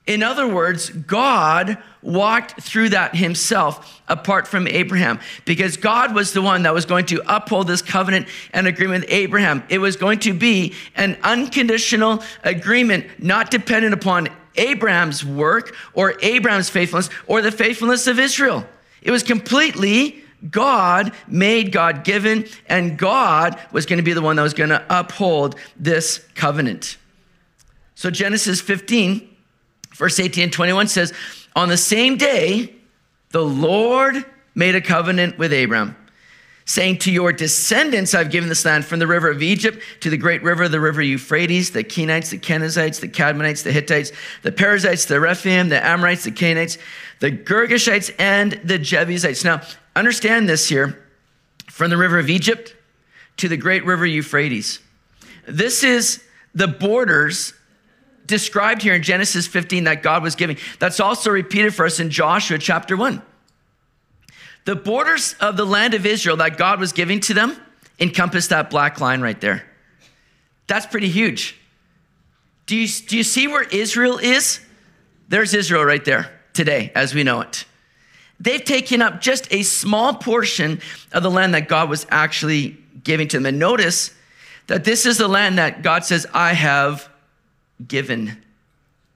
In 0.06 0.22
other 0.22 0.48
words, 0.48 0.90
God 0.90 1.78
walked 2.02 2.62
through 2.62 2.90
that 2.90 3.16
himself 3.16 4.02
apart 4.10 4.48
from 4.48 4.68
Abraham 4.68 5.20
because 5.46 5.78
God 5.78 6.14
was 6.14 6.34
the 6.34 6.42
one 6.42 6.64
that 6.64 6.74
was 6.74 6.86
going 6.86 7.06
to 7.08 7.22
uphold 7.26 7.68
this 7.68 7.82
covenant 7.82 8.28
and 8.52 8.68
agreement 8.68 9.06
with 9.06 9.14
Abraham. 9.14 9.64
It 9.70 9.78
was 9.78 9.96
going 9.96 10.20
to 10.20 10.34
be 10.34 10.74
an 10.96 11.18
unconditional 11.24 12.22
agreement, 12.44 13.06
not 13.18 13.50
dependent 13.50 13.94
upon 13.94 14.28
Abraham's 14.56 15.24
work 15.24 15.74
or 15.94 16.16
Abraham's 16.22 16.70
faithfulness 16.70 17.10
or 17.26 17.42
the 17.42 17.52
faithfulness 17.52 18.06
of 18.08 18.20
Israel. 18.20 18.66
It 19.02 19.12
was 19.12 19.24
completely 19.24 20.22
God 20.50 21.14
made, 21.28 21.72
God 21.72 22.04
given, 22.04 22.46
and 22.68 22.98
God 22.98 23.58
was 23.72 23.86
going 23.86 23.98
to 23.98 24.04
be 24.04 24.12
the 24.12 24.22
one 24.22 24.36
that 24.36 24.44
was 24.44 24.54
going 24.54 24.70
to 24.70 24.84
uphold 24.90 25.56
this 25.78 26.28
covenant. 26.36 26.98
So, 27.96 28.10
Genesis 28.10 28.60
15 28.60 29.33
Verse 29.94 30.20
18 30.20 30.46
and 30.46 30.54
21 30.54 30.88
says, 30.88 31.14
On 31.56 31.70
the 31.70 31.78
same 31.78 32.18
day, 32.18 32.74
the 33.30 33.44
Lord 33.44 34.26
made 34.56 34.76
a 34.76 34.82
covenant 34.82 35.38
with 35.38 35.54
Abram, 35.54 35.96
saying, 36.66 37.00
To 37.00 37.12
your 37.12 37.32
descendants 37.32 38.14
I've 38.14 38.32
given 38.32 38.50
this 38.50 38.66
land 38.66 38.86
from 38.86 39.00
the 39.00 39.08
river 39.08 39.30
of 39.30 39.42
Egypt 39.42 39.82
to 40.02 40.10
the 40.10 40.18
great 40.18 40.44
river, 40.44 40.68
the 40.68 40.80
river 40.80 41.02
Euphrates, 41.02 41.72
the 41.72 41.84
Kenites, 41.84 42.30
the 42.30 42.38
Kenizzites, 42.38 43.00
the 43.00 43.08
Cadmonites, 43.08 43.64
the 43.64 43.72
Hittites, 43.72 44.12
the 44.42 44.52
Perizzites, 44.52 45.06
the 45.06 45.20
Rephaim, 45.20 45.70
the 45.70 45.84
Amorites, 45.84 46.24
the 46.24 46.32
Canaanites, 46.32 46.78
the 47.20 47.32
Girgashites, 47.32 48.14
and 48.20 48.54
the 48.64 48.78
Jebusites. 48.78 49.44
Now, 49.44 49.62
understand 49.96 50.50
this 50.50 50.70
here 50.70 51.00
from 51.70 51.90
the 51.90 51.98
river 51.98 52.20
of 52.20 52.30
Egypt 52.30 52.76
to 53.38 53.48
the 53.48 53.58
great 53.58 53.86
river 53.86 54.06
Euphrates. 54.06 54.80
This 55.48 55.84
is 55.84 56.24
the 56.54 56.68
borders 56.68 57.54
described 58.26 58.82
here 58.82 58.94
in 58.94 59.04
Genesis 59.04 59.48
15 59.48 59.86
that 59.86 60.04
God 60.04 60.24
was 60.24 60.36
giving. 60.36 60.58
That's 60.80 61.00
also 61.00 61.30
repeated 61.30 61.74
for 61.74 61.86
us 61.86 62.00
in 62.00 62.10
Joshua 62.10 62.58
chapter 62.58 62.96
1. 62.96 63.22
The 64.66 64.76
borders 64.76 65.36
of 65.40 65.58
the 65.58 65.66
land 65.66 65.94
of 65.94 66.06
Israel 66.06 66.38
that 66.38 66.58
God 66.58 66.80
was 66.80 66.94
giving 66.94 67.20
to 67.22 67.34
them 67.34 67.58
encompass 68.00 68.48
that 68.48 68.70
black 68.70 69.00
line 69.00 69.22
right 69.22 69.40
there. 69.40 69.64
That's 70.68 70.86
pretty 70.86 71.10
huge. 71.10 71.58
Do 72.66 72.76
you, 72.76 72.88
do 72.88 73.18
you 73.18 73.24
see 73.24 73.48
where 73.48 73.64
Israel 73.64 74.18
is? 74.18 74.62
There's 75.28 75.54
Israel 75.54 75.84
right 75.84 76.04
there 76.04 76.32
today 76.54 76.92
as 76.96 77.14
we 77.14 77.24
know 77.24 77.42
it. 77.42 77.66
They've 78.40 78.64
taken 78.64 79.02
up 79.02 79.22
just 79.22 79.52
a 79.54 79.64
small 79.64 80.16
portion 80.16 80.82
of 81.12 81.24
the 81.24 81.32
land 81.32 81.54
that 81.54 81.68
God 81.68 81.90
was 81.90 82.06
actually 82.10 82.78
giving 83.04 83.28
to 83.30 83.38
them. 83.38 83.46
And 83.46 83.60
notice 83.60 84.14
that 84.68 84.84
this 84.84 85.06
is 85.06 85.18
the 85.18 85.28
land 85.28 85.58
that 85.58 85.82
God 85.82 86.06
says, 86.06 86.26
I 86.34 86.54
have 86.54 87.10
given 87.88 88.38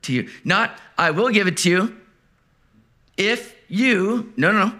to 0.04 0.14
you. 0.14 0.30
Not, 0.44 0.80
I 0.98 1.12
will 1.12 1.30
give 1.30 1.48
it 1.48 1.58
to 1.58 1.70
you 1.70 1.98
if 3.18 3.56
you, 3.68 4.32
no, 4.38 4.52
no, 4.52 4.68
no. 4.68 4.80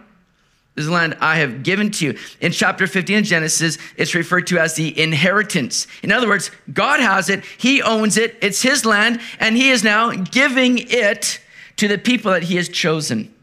This 0.76 0.86
is 0.86 0.92
land 0.92 1.18
I 1.20 1.38
have 1.38 1.64
given 1.64 1.90
to 1.90 2.06
you. 2.06 2.20
In 2.40 2.52
chapter 2.52 2.86
15 2.86 3.18
of 3.18 3.24
Genesis, 3.24 3.80
it's 3.96 4.14
referred 4.14 4.46
to 4.48 4.60
as 4.60 4.76
the 4.76 5.00
inheritance. 5.02 5.88
In 6.04 6.12
other 6.12 6.28
words, 6.28 6.52
God 6.72 7.00
has 7.00 7.30
it, 7.30 7.44
He 7.58 7.82
owns 7.82 8.16
it, 8.16 8.38
it's 8.44 8.62
His 8.62 8.86
land, 8.86 9.20
and 9.40 9.58
He 9.58 9.72
is 9.72 9.84
now 9.84 10.12
giving 10.12 10.78
it 10.78 11.42
to 11.78 11.88
the 11.88 11.98
people 11.98 12.32
that 12.32 12.44
He 12.44 12.58
has 12.58 12.70
chosen. 12.70 13.34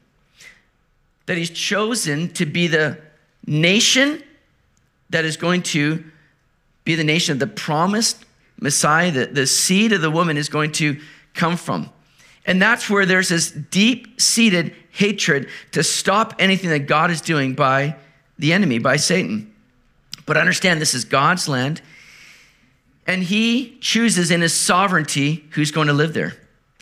That 1.26 1.36
He's 1.36 1.50
chosen 1.50 2.32
to 2.34 2.46
be 2.46 2.68
the 2.68 2.98
nation 3.46 4.22
that 5.10 5.24
is 5.24 5.36
going 5.36 5.62
to 5.62 6.04
be 6.84 6.94
the 6.94 7.04
nation 7.04 7.32
of 7.32 7.40
the 7.40 7.48
promised 7.48 8.24
Messiah, 8.60 9.10
the, 9.10 9.26
the 9.26 9.46
seed 9.46 9.92
of 9.92 10.00
the 10.00 10.10
woman 10.10 10.36
is 10.36 10.48
going 10.48 10.72
to 10.72 11.00
come 11.34 11.56
from. 11.56 11.90
And 12.46 12.60
that's 12.60 12.88
where 12.90 13.06
there's 13.06 13.30
this 13.30 13.50
deep 13.50 14.20
seated 14.20 14.74
hatred 14.90 15.48
to 15.72 15.82
stop 15.82 16.34
anything 16.38 16.70
that 16.70 16.80
God 16.80 17.10
is 17.10 17.20
doing 17.20 17.54
by 17.54 17.96
the 18.38 18.52
enemy, 18.52 18.78
by 18.78 18.96
Satan. 18.96 19.52
But 20.26 20.36
understand 20.36 20.80
this 20.80 20.94
is 20.94 21.04
God's 21.04 21.48
land, 21.48 21.82
and 23.06 23.22
he 23.22 23.76
chooses 23.80 24.30
in 24.30 24.40
his 24.40 24.54
sovereignty 24.54 25.44
who's 25.50 25.70
going 25.70 25.88
to 25.88 25.92
live 25.92 26.14
there. 26.14 26.34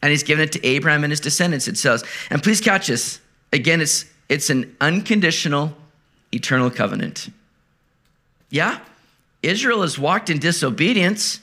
And 0.02 0.10
he's 0.10 0.22
given 0.22 0.44
it 0.44 0.52
to 0.52 0.66
Abraham 0.66 1.04
and 1.04 1.10
his 1.10 1.20
descendants, 1.20 1.68
it 1.68 1.78
says. 1.78 2.04
And 2.30 2.42
please 2.42 2.60
catch 2.60 2.88
this. 2.88 3.20
Again, 3.52 3.80
it's, 3.80 4.04
it's 4.28 4.50
an 4.50 4.76
unconditional, 4.80 5.76
eternal 6.32 6.70
covenant. 6.70 7.28
Yeah, 8.50 8.80
Israel 9.42 9.82
has 9.82 9.98
walked 9.98 10.28
in 10.28 10.38
disobedience. 10.38 11.40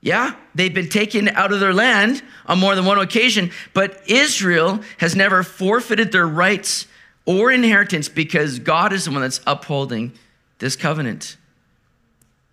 Yeah, 0.00 0.36
they've 0.54 0.72
been 0.72 0.88
taken 0.88 1.28
out 1.28 1.52
of 1.52 1.60
their 1.60 1.74
land 1.74 2.22
on 2.46 2.58
more 2.58 2.74
than 2.74 2.84
one 2.84 2.98
occasion, 2.98 3.50
but 3.74 4.00
Israel 4.08 4.80
has 4.98 5.16
never 5.16 5.42
forfeited 5.42 6.12
their 6.12 6.26
rights 6.26 6.86
or 7.26 7.50
inheritance 7.50 8.08
because 8.08 8.58
God 8.58 8.92
is 8.92 9.04
the 9.04 9.10
one 9.10 9.22
that's 9.22 9.40
upholding 9.46 10.12
this 10.60 10.76
covenant. 10.76 11.36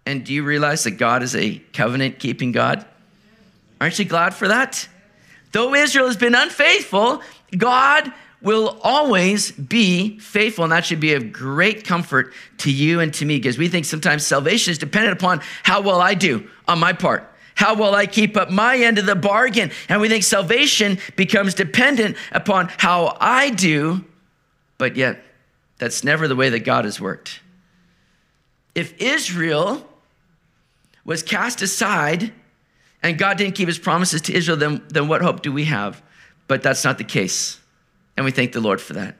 And 0.05 0.23
do 0.23 0.33
you 0.33 0.43
realize 0.43 0.83
that 0.83 0.91
God 0.91 1.23
is 1.23 1.35
a 1.35 1.59
covenant 1.73 2.19
keeping 2.19 2.51
God? 2.51 2.85
Aren't 3.79 3.97
you 3.99 4.05
glad 4.05 4.33
for 4.33 4.47
that? 4.47 4.87
Though 5.51 5.73
Israel 5.73 6.07
has 6.07 6.17
been 6.17 6.35
unfaithful, 6.35 7.21
God 7.55 8.11
will 8.41 8.79
always 8.83 9.51
be 9.51 10.19
faithful. 10.19 10.65
And 10.65 10.71
that 10.71 10.85
should 10.85 10.99
be 10.99 11.13
of 11.13 11.31
great 11.31 11.83
comfort 11.85 12.33
to 12.59 12.71
you 12.71 12.99
and 12.99 13.13
to 13.15 13.25
me 13.25 13.37
because 13.37 13.57
we 13.57 13.67
think 13.67 13.85
sometimes 13.85 14.25
salvation 14.25 14.71
is 14.71 14.77
dependent 14.77 15.17
upon 15.17 15.41
how 15.63 15.81
well 15.81 16.01
I 16.01 16.13
do 16.13 16.47
on 16.67 16.79
my 16.79 16.93
part. 16.93 17.31
How 17.55 17.73
will 17.73 17.95
I 17.95 18.05
keep 18.05 18.37
up 18.37 18.51
my 18.51 18.77
end 18.77 18.97
of 18.97 19.05
the 19.05 19.15
bargain? 19.15 19.71
And 19.89 20.01
we 20.01 20.09
think 20.09 20.23
salvation 20.23 20.99
becomes 21.15 21.53
dependent 21.53 22.17
upon 22.31 22.69
how 22.77 23.17
I 23.19 23.49
do, 23.49 24.03
but 24.77 24.95
yet 24.95 25.23
that's 25.77 26.03
never 26.03 26.27
the 26.27 26.35
way 26.35 26.49
that 26.49 26.59
God 26.59 26.85
has 26.85 26.99
worked. 26.99 27.39
If 28.75 29.01
Israel 29.01 29.87
was 31.05 31.23
cast 31.23 31.61
aside 31.61 32.33
and 33.01 33.17
God 33.17 33.37
didn't 33.37 33.55
keep 33.55 33.67
his 33.67 33.79
promises 33.79 34.21
to 34.23 34.33
Israel, 34.33 34.57
then, 34.57 34.83
then 34.89 35.07
what 35.07 35.21
hope 35.21 35.41
do 35.41 35.51
we 35.51 35.63
have? 35.65 36.03
But 36.47 36.61
that's 36.61 36.83
not 36.83 36.97
the 36.97 37.03
case. 37.05 37.59
And 38.17 38.25
we 38.25 38.31
thank 38.31 38.51
the 38.51 38.59
Lord 38.59 38.81
for 38.81 38.93
that. 38.93 39.15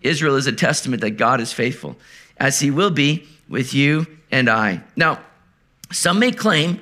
Israel 0.00 0.36
is 0.36 0.46
a 0.46 0.52
testament 0.52 1.02
that 1.02 1.12
God 1.12 1.40
is 1.40 1.52
faithful, 1.52 1.96
as 2.38 2.60
he 2.60 2.70
will 2.70 2.90
be 2.90 3.26
with 3.48 3.74
you 3.74 4.06
and 4.30 4.48
I. 4.48 4.82
Now, 4.94 5.20
some 5.90 6.18
may 6.18 6.32
claim 6.32 6.80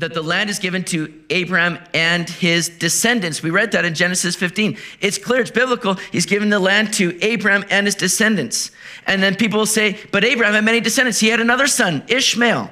that 0.00 0.14
the 0.14 0.22
land 0.22 0.48
is 0.48 0.58
given 0.58 0.82
to 0.82 1.12
Abraham 1.28 1.78
and 1.92 2.28
his 2.28 2.70
descendants. 2.70 3.42
We 3.42 3.50
read 3.50 3.72
that 3.72 3.84
in 3.84 3.94
Genesis 3.94 4.34
15. 4.34 4.78
It's 5.00 5.18
clear, 5.18 5.42
it's 5.42 5.50
biblical. 5.50 5.94
He's 6.10 6.24
given 6.24 6.48
the 6.48 6.58
land 6.58 6.94
to 6.94 7.22
Abraham 7.22 7.64
and 7.70 7.86
his 7.86 7.94
descendants. 7.94 8.70
And 9.06 9.22
then 9.22 9.36
people 9.36 9.58
will 9.58 9.66
say, 9.66 9.98
but 10.10 10.24
Abraham 10.24 10.54
had 10.54 10.64
many 10.64 10.80
descendants. 10.80 11.20
He 11.20 11.28
had 11.28 11.38
another 11.38 11.66
son, 11.66 12.02
Ishmael. 12.08 12.70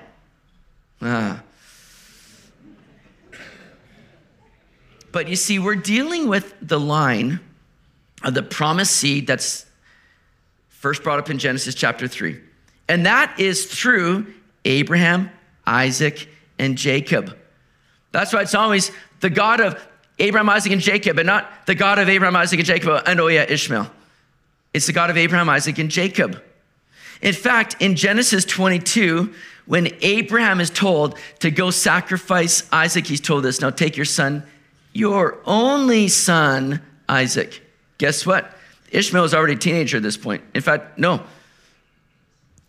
Ah. 1.03 1.43
But 5.13 5.29
you 5.29 5.37
see, 5.37 5.59
we're 5.59 5.77
dealing 5.77 6.29
with 6.29 6.55
the 6.63 6.81
line 6.81 7.41
of 8.25 8.33
the 8.33 8.43
promised 8.43 8.97
seed 8.97 9.27
that's 9.27 9.67
first 10.71 11.03
brought 11.03 11.19
up 11.19 11.29
in 11.29 11.39
Genesis 11.39 11.75
chapter 11.75 12.09
3. 12.09 12.41
And 12.89 13.05
that 13.05 13.39
is 13.39 13.67
through 13.67 14.33
Abraham, 14.65 15.31
Isaac, 15.67 16.27
and 16.59 16.77
Jacob. 16.77 17.37
That's 18.13 18.33
why 18.33 18.43
it's 18.43 18.55
always 18.55 18.91
the 19.21 19.31
God 19.31 19.61
of 19.61 19.85
Abraham, 20.19 20.49
Isaac, 20.49 20.73
and 20.73 20.81
Jacob, 20.81 21.19
and 21.19 21.27
not 21.27 21.67
the 21.67 21.75
God 21.75 21.99
of 21.99 22.09
Abraham, 22.09 22.37
Isaac, 22.37 22.59
and 22.59 22.67
Jacob, 22.67 23.03
and 23.07 23.21
oh 23.21 23.29
yeah, 23.29 23.45
Ishmael. 23.49 23.91
It's 24.75 24.87
the 24.87 24.93
God 24.93 25.11
of 25.11 25.17
Abraham, 25.17 25.49
Isaac, 25.49 25.79
and 25.79 25.91
Jacob. 25.91 26.43
In 27.23 27.35
fact, 27.35 27.77
in 27.81 27.97
Genesis 27.97 28.45
22, 28.45 29.33
when 29.67 29.93
Abraham 30.01 30.61
is 30.61 30.71
told 30.71 31.19
to 31.41 31.51
go 31.51 31.71
sacrifice 31.71 32.69
Isaac, 32.73 33.07
he's 33.07 33.21
told 33.21 33.45
this 33.45 33.61
now 33.61 33.71
take 33.71 33.97
your 33.97 34.07
son, 34.07 34.43
your 34.93 35.39
only 35.45 36.09
son, 36.09 36.81
Isaac. 37.09 37.63
Guess 37.99 38.27
what? 38.27 38.57
Ishmael 38.91 39.23
was 39.23 39.35
already 39.35 39.55
a 39.55 39.57
teenager 39.57 39.99
at 39.99 40.03
this 40.03 40.17
point. 40.17 40.43
In 40.55 40.63
fact, 40.63 40.99
no. 40.99 41.23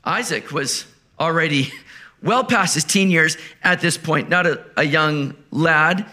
Isaac 0.03 0.51
was 0.51 0.85
already 1.19 1.71
well 2.21 2.43
past 2.43 2.73
his 2.73 2.83
teen 2.83 3.09
years 3.09 3.37
at 3.63 3.81
this 3.81 3.97
point, 3.97 4.29
not 4.29 4.45
a, 4.45 4.63
a 4.77 4.83
young 4.83 5.35
lad. 5.51 6.05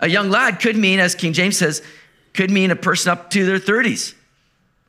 A 0.00 0.08
young 0.08 0.30
lad 0.30 0.60
could 0.60 0.76
mean, 0.76 0.98
as 0.98 1.14
King 1.14 1.32
James 1.32 1.56
says, 1.56 1.82
could 2.32 2.50
mean 2.50 2.70
a 2.70 2.76
person 2.76 3.12
up 3.12 3.30
to 3.30 3.46
their 3.46 3.58
30s. 3.58 4.14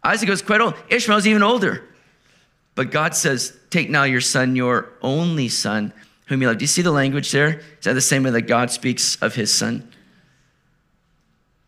Isaac 0.04 0.30
was 0.30 0.42
quite 0.42 0.62
old. 0.62 0.76
Ishmael's 0.90 1.28
even 1.28 1.44
older. 1.44 1.84
But 2.76 2.92
God 2.92 3.16
says, 3.16 3.58
Take 3.70 3.90
now 3.90 4.04
your 4.04 4.22
son, 4.22 4.56
your 4.56 4.90
only 5.02 5.50
son, 5.50 5.94
whom 6.28 6.42
you 6.42 6.48
love. 6.48 6.58
Do 6.58 6.64
you 6.64 6.68
see 6.68 6.82
the 6.82 6.92
language 6.92 7.32
there? 7.32 7.60
Is 7.80 7.86
that 7.86 7.94
the 7.94 8.02
same 8.02 8.24
way 8.24 8.32
that 8.32 8.42
God 8.42 8.70
speaks 8.70 9.16
of 9.22 9.36
his 9.36 9.54
son? 9.54 9.92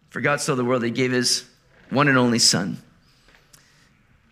For 0.10 0.22
God 0.22 0.42
so 0.42 0.56
the 0.56 0.66
world, 0.66 0.84
he 0.84 0.92
gave 0.92 1.12
his 1.12 1.46
one 1.89 2.08
and 2.08 2.18
only 2.18 2.39
son. 2.39 2.77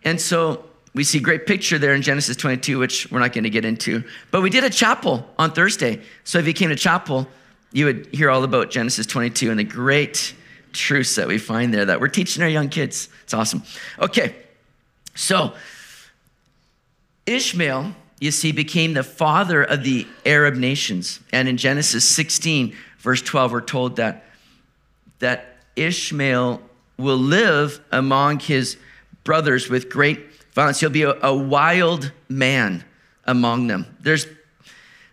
And 0.04 0.20
so 0.20 0.64
we 0.96 1.04
see 1.04 1.20
great 1.20 1.44
picture 1.44 1.78
there 1.78 1.94
in 1.94 2.00
Genesis 2.00 2.36
22, 2.38 2.78
which 2.78 3.10
we're 3.10 3.18
not 3.18 3.34
going 3.34 3.44
to 3.44 3.50
get 3.50 3.66
into. 3.66 4.02
But 4.30 4.40
we 4.40 4.48
did 4.48 4.64
a 4.64 4.70
chapel 4.70 5.28
on 5.38 5.52
Thursday. 5.52 6.00
So 6.24 6.38
if 6.38 6.46
you 6.46 6.54
came 6.54 6.70
to 6.70 6.74
chapel, 6.74 7.28
you 7.70 7.84
would 7.84 8.06
hear 8.14 8.30
all 8.30 8.42
about 8.44 8.70
Genesis 8.70 9.04
22 9.04 9.50
and 9.50 9.60
the 9.60 9.64
great 9.64 10.34
truths 10.72 11.14
that 11.16 11.28
we 11.28 11.36
find 11.36 11.74
there 11.74 11.84
that 11.84 12.00
we're 12.00 12.08
teaching 12.08 12.42
our 12.42 12.48
young 12.48 12.70
kids. 12.70 13.10
It's 13.24 13.34
awesome. 13.34 13.62
Okay, 13.98 14.36
so 15.14 15.52
Ishmael, 17.26 17.92
you 18.18 18.30
see, 18.30 18.52
became 18.52 18.94
the 18.94 19.02
father 19.02 19.62
of 19.62 19.84
the 19.84 20.06
Arab 20.24 20.54
nations. 20.54 21.20
And 21.30 21.46
in 21.46 21.58
Genesis 21.58 22.06
16, 22.06 22.74
verse 23.00 23.20
12, 23.20 23.52
we're 23.52 23.60
told 23.60 23.96
that, 23.96 24.24
that 25.18 25.58
Ishmael 25.76 26.62
will 26.96 27.18
live 27.18 27.80
among 27.92 28.38
his 28.40 28.78
brothers 29.24 29.68
with 29.68 29.90
great 29.90 30.20
violence. 30.56 30.80
He'll 30.80 30.90
be 30.90 31.02
a, 31.02 31.12
a 31.22 31.36
wild 31.36 32.10
man 32.28 32.82
among 33.24 33.66
them. 33.66 33.86
There's, 34.00 34.26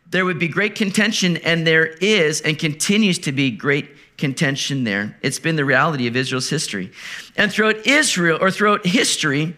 there 0.09 0.23
would 0.25 0.39
be 0.39 0.47
great 0.47 0.73
contention, 0.73 1.37
and 1.37 1.67
there 1.67 1.85
is 1.85 2.41
and 2.41 2.57
continues 2.57 3.19
to 3.19 3.31
be 3.31 3.51
great 3.51 4.17
contention 4.17 4.85
there. 4.85 5.17
It's 5.21 5.39
been 5.39 5.57
the 5.57 5.65
reality 5.65 6.07
of 6.07 6.15
Israel's 6.15 6.49
history. 6.49 6.91
And 7.35 7.51
throughout 7.51 7.85
Israel, 7.85 8.37
or 8.41 8.51
throughout 8.51 8.85
history, 8.85 9.53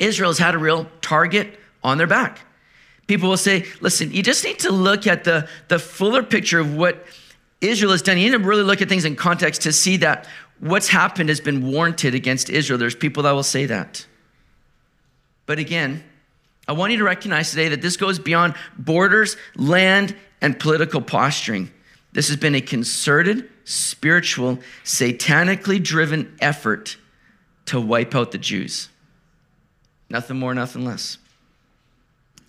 Israel 0.00 0.30
has 0.30 0.38
had 0.38 0.56
a 0.56 0.58
real 0.58 0.88
target 1.00 1.58
on 1.84 1.98
their 1.98 2.08
back. 2.08 2.40
People 3.06 3.28
will 3.28 3.36
say, 3.36 3.64
listen, 3.80 4.10
you 4.12 4.24
just 4.24 4.44
need 4.44 4.58
to 4.60 4.72
look 4.72 5.06
at 5.06 5.22
the, 5.22 5.48
the 5.68 5.78
fuller 5.78 6.24
picture 6.24 6.58
of 6.58 6.74
what 6.74 7.06
Israel 7.60 7.92
has 7.92 8.02
done. 8.02 8.18
You 8.18 8.24
need 8.32 8.38
to 8.38 8.44
really 8.44 8.64
look 8.64 8.82
at 8.82 8.88
things 8.88 9.04
in 9.04 9.14
context 9.14 9.62
to 9.62 9.72
see 9.72 9.98
that 9.98 10.26
what's 10.58 10.88
happened 10.88 11.28
has 11.28 11.40
been 11.40 11.70
warranted 11.70 12.16
against 12.16 12.50
Israel. 12.50 12.78
There's 12.78 12.96
people 12.96 13.22
that 13.22 13.30
will 13.30 13.44
say 13.44 13.66
that. 13.66 14.04
But 15.46 15.58
again, 15.58 16.04
I 16.68 16.72
want 16.72 16.92
you 16.92 16.98
to 16.98 17.04
recognize 17.04 17.50
today 17.50 17.68
that 17.68 17.80
this 17.80 17.96
goes 17.96 18.18
beyond 18.18 18.54
borders, 18.76 19.36
land, 19.54 20.16
and 20.40 20.58
political 20.58 21.00
posturing. 21.00 21.70
This 22.12 22.28
has 22.28 22.36
been 22.36 22.54
a 22.54 22.60
concerted, 22.60 23.48
spiritual, 23.64 24.58
satanically 24.84 25.82
driven 25.82 26.36
effort 26.40 26.96
to 27.66 27.80
wipe 27.80 28.14
out 28.14 28.32
the 28.32 28.38
Jews. 28.38 28.88
Nothing 30.08 30.38
more, 30.38 30.54
nothing 30.54 30.84
less. 30.84 31.18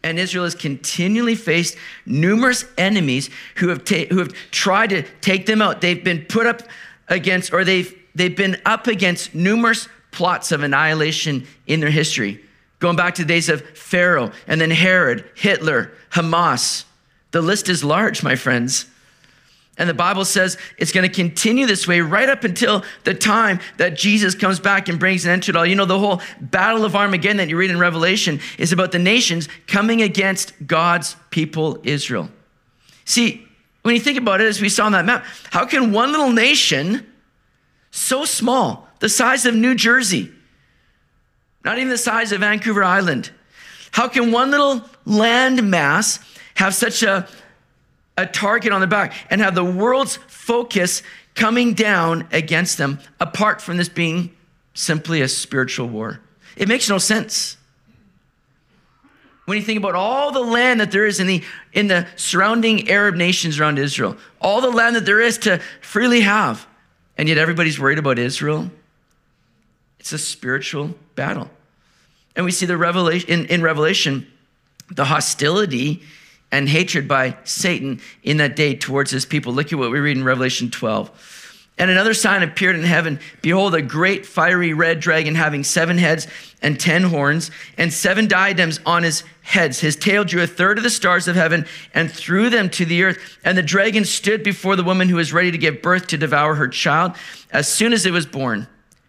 And 0.03 0.19
Israel 0.19 0.45
has 0.45 0.55
continually 0.55 1.35
faced 1.35 1.75
numerous 2.05 2.65
enemies 2.77 3.29
who 3.55 3.69
have, 3.69 3.83
ta- 3.83 4.05
who 4.09 4.19
have 4.19 4.33
tried 4.51 4.91
to 4.91 5.01
take 5.21 5.47
them 5.47 5.61
out. 5.61 5.81
They've 5.81 6.03
been 6.03 6.25
put 6.25 6.45
up 6.45 6.61
against, 7.07 7.51
or 7.51 7.63
they've, 7.63 7.93
they've 8.15 8.35
been 8.35 8.61
up 8.65 8.87
against 8.87 9.35
numerous 9.35 9.89
plots 10.11 10.51
of 10.51 10.63
annihilation 10.63 11.45
in 11.65 11.79
their 11.79 11.89
history. 11.89 12.43
Going 12.79 12.95
back 12.95 13.15
to 13.15 13.23
the 13.23 13.27
days 13.27 13.49
of 13.49 13.61
Pharaoh 13.77 14.31
and 14.47 14.61
then 14.61 14.71
Herod, 14.71 15.29
Hitler, 15.35 15.91
Hamas. 16.11 16.85
The 17.31 17.41
list 17.41 17.69
is 17.69 17.83
large, 17.83 18.23
my 18.23 18.35
friends. 18.35 18.85
And 19.77 19.87
the 19.87 19.93
Bible 19.93 20.25
says 20.25 20.57
it's 20.77 20.91
going 20.91 21.07
to 21.07 21.13
continue 21.13 21.67
this 21.67 21.87
way 21.87 22.01
right 22.01 22.27
up 22.29 22.43
until 22.43 22.83
the 23.03 23.13
time 23.13 23.59
that 23.77 23.95
Jesus 23.95 24.33
comes 24.33 24.59
back 24.59 24.89
and 24.89 24.99
brings 24.99 25.23
an 25.25 25.31
end 25.31 25.43
to 25.43 25.51
it 25.51 25.55
all. 25.55 25.65
You 25.65 25.75
know, 25.75 25.85
the 25.85 25.99
whole 25.99 26.21
battle 26.41 26.83
of 26.83 26.95
Armageddon 26.95 27.37
that 27.37 27.49
you 27.49 27.57
read 27.57 27.69
in 27.69 27.77
Revelation 27.77 28.39
is 28.57 28.71
about 28.71 28.91
the 28.91 28.99
nations 28.99 29.47
coming 29.67 30.01
against 30.01 30.53
God's 30.65 31.15
people, 31.29 31.79
Israel. 31.83 32.29
See, 33.05 33.47
when 33.83 33.93
you 33.93 34.01
think 34.01 34.17
about 34.17 34.41
it, 34.41 34.47
as 34.47 34.59
we 34.59 34.69
saw 34.69 34.87
on 34.87 34.93
that 34.93 35.05
map, 35.05 35.23
how 35.51 35.65
can 35.65 35.91
one 35.91 36.11
little 36.11 36.31
nation, 36.31 37.05
so 37.91 38.25
small, 38.25 38.87
the 38.99 39.09
size 39.09 39.45
of 39.45 39.55
New 39.55 39.75
Jersey, 39.75 40.31
not 41.67 41.77
even 41.77 41.89
the 41.89 41.97
size 41.97 42.31
of 42.31 42.39
Vancouver 42.39 42.83
Island, 42.83 43.29
how 43.91 44.07
can 44.07 44.31
one 44.31 44.51
little 44.51 44.83
land 45.05 45.69
mass 45.69 46.19
have 46.55 46.73
such 46.73 47.03
a 47.03 47.27
a 48.17 48.25
target 48.25 48.71
on 48.73 48.81
the 48.81 48.87
back 48.87 49.13
and 49.29 49.39
have 49.41 49.55
the 49.55 49.63
world's 49.63 50.17
focus 50.27 51.03
coming 51.35 51.73
down 51.73 52.27
against 52.31 52.77
them, 52.77 52.99
apart 53.19 53.61
from 53.61 53.77
this 53.77 53.89
being 53.89 54.35
simply 54.73 55.21
a 55.21 55.27
spiritual 55.27 55.87
war. 55.87 56.19
It 56.55 56.67
makes 56.67 56.89
no 56.89 56.97
sense. 56.97 57.57
When 59.45 59.57
you 59.57 59.63
think 59.63 59.77
about 59.77 59.95
all 59.95 60.31
the 60.31 60.41
land 60.41 60.81
that 60.81 60.91
there 60.91 61.05
is 61.05 61.19
in 61.19 61.27
the, 61.27 61.43
in 61.71 61.87
the 61.87 62.07
surrounding 62.15 62.89
Arab 62.89 63.15
nations 63.15 63.59
around 63.59 63.77
Israel, 63.77 64.17
all 64.41 64.61
the 64.61 64.69
land 64.69 64.95
that 64.95 65.05
there 65.05 65.21
is 65.21 65.37
to 65.39 65.61
freely 65.81 66.21
have, 66.21 66.67
and 67.17 67.29
yet 67.29 67.37
everybody's 67.37 67.79
worried 67.79 67.99
about 67.99 68.19
Israel, 68.19 68.69
it's 69.99 70.11
a 70.11 70.17
spiritual 70.17 70.95
battle. 71.15 71.49
And 72.37 72.45
we 72.45 72.51
see 72.51 72.67
the 72.67 72.77
revelation 72.77 73.29
in, 73.29 73.45
in 73.47 73.61
Revelation, 73.63 74.31
the 74.91 75.05
hostility 75.05 76.03
and 76.51 76.69
hatred 76.69 77.07
by 77.07 77.35
Satan 77.43 77.99
in 78.23 78.37
that 78.37 78.55
day 78.55 78.75
towards 78.75 79.09
his 79.11 79.25
people. 79.25 79.51
Look 79.51 79.73
at 79.73 79.79
what 79.79 79.91
we 79.91 79.99
read 79.99 80.17
in 80.17 80.23
Revelation 80.23 80.69
12. 80.69 81.73
And 81.79 81.89
another 81.91 82.13
sign 82.13 82.43
appeared 82.43 82.75
in 82.75 82.83
heaven. 82.83 83.19
Behold, 83.41 83.73
a 83.73 83.81
great 83.81 84.25
fiery 84.25 84.73
red 84.73 84.99
dragon 84.99 85.33
having 85.33 85.63
seven 85.63 85.97
heads 85.97 86.27
and 86.61 86.79
ten 86.79 87.03
horns 87.03 87.49
and 87.77 87.91
seven 87.91 88.27
diadems 88.27 88.79
on 88.85 89.01
his 89.01 89.23
heads. 89.41 89.79
His 89.79 89.95
tail 89.95 90.23
drew 90.23 90.43
a 90.43 90.47
third 90.47 90.77
of 90.77 90.83
the 90.83 90.89
stars 90.91 91.27
of 91.27 91.35
heaven 91.35 91.65
and 91.93 92.11
threw 92.11 92.51
them 92.51 92.69
to 92.71 92.85
the 92.85 93.03
earth. 93.03 93.39
And 93.43 93.57
the 93.57 93.63
dragon 93.63 94.05
stood 94.05 94.43
before 94.43 94.75
the 94.75 94.83
woman 94.83 95.09
who 95.09 95.15
was 95.15 95.33
ready 95.33 95.51
to 95.51 95.57
give 95.57 95.81
birth 95.81 96.07
to 96.07 96.17
devour 96.17 96.55
her 96.55 96.67
child 96.67 97.13
as 97.51 97.67
soon 97.67 97.93
as 97.93 98.05
it 98.05 98.11
was 98.11 98.27
born. 98.27 98.67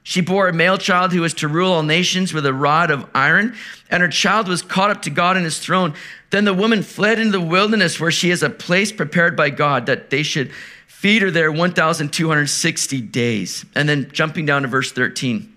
She 0.09 0.23
bore 0.23 0.49
a 0.49 0.55
male 0.55 0.79
child 0.79 1.13
who 1.13 1.21
was 1.21 1.35
to 1.35 1.49
rule 1.49 1.71
all 1.71 1.83
nations 1.83 2.33
with 2.33 2.47
a 2.47 2.53
rod 2.55 2.91
of 2.91 3.07
iron, 3.15 3.55
and 3.91 4.01
her 4.01 4.09
child 4.09 4.49
was 4.49 4.63
caught 4.63 4.89
up 4.91 5.03
to 5.03 5.11
God 5.11 5.37
in 5.37 5.45
his 5.45 5.59
throne. 5.59 5.93
Then 6.31 6.47
the 6.47 6.55
woman 6.55 6.83
fled 6.83 7.19
into 7.19 7.33
the 7.33 7.45
wilderness 7.45 8.01
where 8.01 8.11
she 8.11 8.31
has 8.31 8.43
a 8.43 8.49
place 8.49 8.91
prepared 8.91 9.37
by 9.37 9.51
God 9.51 9.85
that 9.85 10.09
they 10.09 10.23
should 10.23 10.51
feed 10.87 11.21
her 11.21 11.31
there 11.31 11.53
1,260 11.53 13.01
days. 13.03 13.67
And 13.75 13.87
then 13.87 14.11
jumping 14.11 14.47
down 14.47 14.63
to 14.63 14.69
verse 14.69 14.93
13. 14.93 15.55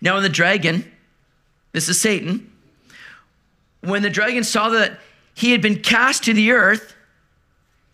Now, 0.00 0.14
when 0.14 0.24
the 0.24 0.28
dragon, 0.28 0.90
this 1.70 1.88
is 1.88 2.00
Satan, 2.00 2.50
when 3.80 4.02
the 4.02 4.10
dragon 4.10 4.42
saw 4.42 4.70
that 4.70 4.98
he 5.34 5.52
had 5.52 5.62
been 5.62 5.82
cast 5.82 6.24
to 6.24 6.34
the 6.34 6.50
earth, 6.50 6.96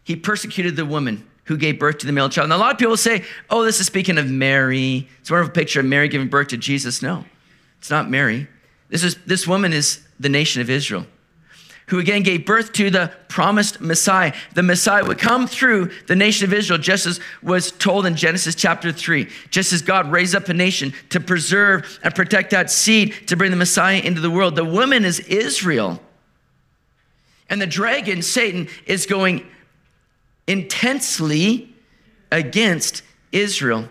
he 0.03 0.17
persecuted 0.17 0.77
the 0.77 0.87
woman 0.87 1.29
who 1.45 1.57
gave 1.57 1.79
birth 1.79 1.99
to 1.99 2.07
the 2.07 2.13
male 2.13 2.29
child. 2.29 2.45
And 2.45 2.53
a 2.53 2.57
lot 2.57 2.73
of 2.73 2.79
people 2.79 2.97
say, 2.97 3.25
oh, 3.51 3.65
this 3.65 3.81
is 3.81 3.87
speaking 3.87 4.19
of 4.19 4.31
Mary. 4.31 5.09
It's 5.21 5.31
more 5.31 5.41
of 5.41 5.49
a 5.49 5.53
picture 5.53 5.81
of 5.81 5.87
Mary 5.87 6.09
giving 6.09 6.29
birth 6.29 6.49
to 6.49 6.57
Jesus. 6.57 7.03
No, 7.03 7.25
it's 7.79 7.91
not 7.91 8.09
Mary. 8.09 8.49
This, 8.89 9.03
is, 9.03 9.17
this 9.27 9.47
woman 9.47 9.73
is 9.73 10.07
the 10.21 10.29
nation 10.29 10.61
of 10.61 10.71
Israel, 10.71 11.07
who 11.87 11.99
again 11.99 12.23
gave 12.23 12.47
birth 12.47 12.73
to 12.75 12.91
the 12.91 13.11
promised 13.29 13.81
Messiah. 13.81 14.35
The 14.55 14.63
Messiah 14.63 15.05
would 15.05 15.19
come 15.19 15.47
through 15.47 15.91
the 16.07 16.15
nation 16.15 16.47
of 16.47 16.53
Israel, 16.53 16.79
just 16.79 17.07
as 17.07 17.19
was 17.43 17.73
told 17.73 18.07
in 18.07 18.15
Genesis 18.15 18.55
chapter 18.55 18.93
3. 18.93 19.29
Just 19.51 19.73
as 19.73 19.83
God 19.83 20.13
raised 20.13 20.35
up 20.37 20.49
a 20.49 20.55
nation 20.55 20.93
to 21.09 21.19
preserve 21.21 21.99
and 22.05 22.15
protect 22.15 22.51
that 22.51 22.71
seed 22.71 23.15
to 23.29 23.37
bring 23.37 23.51
the 23.51 23.57
Messiah 23.57 23.99
into 23.99 24.21
the 24.21 24.31
world. 24.31 24.55
The 24.55 24.65
woman 24.65 25.05
is 25.05 25.21
Israel. 25.21 26.01
And 27.49 27.61
the 27.61 27.67
dragon, 27.67 28.23
Satan, 28.23 28.69
is 28.87 29.07
going 29.07 29.47
intensely 30.47 31.75
against 32.31 33.03
Israel. 33.31 33.89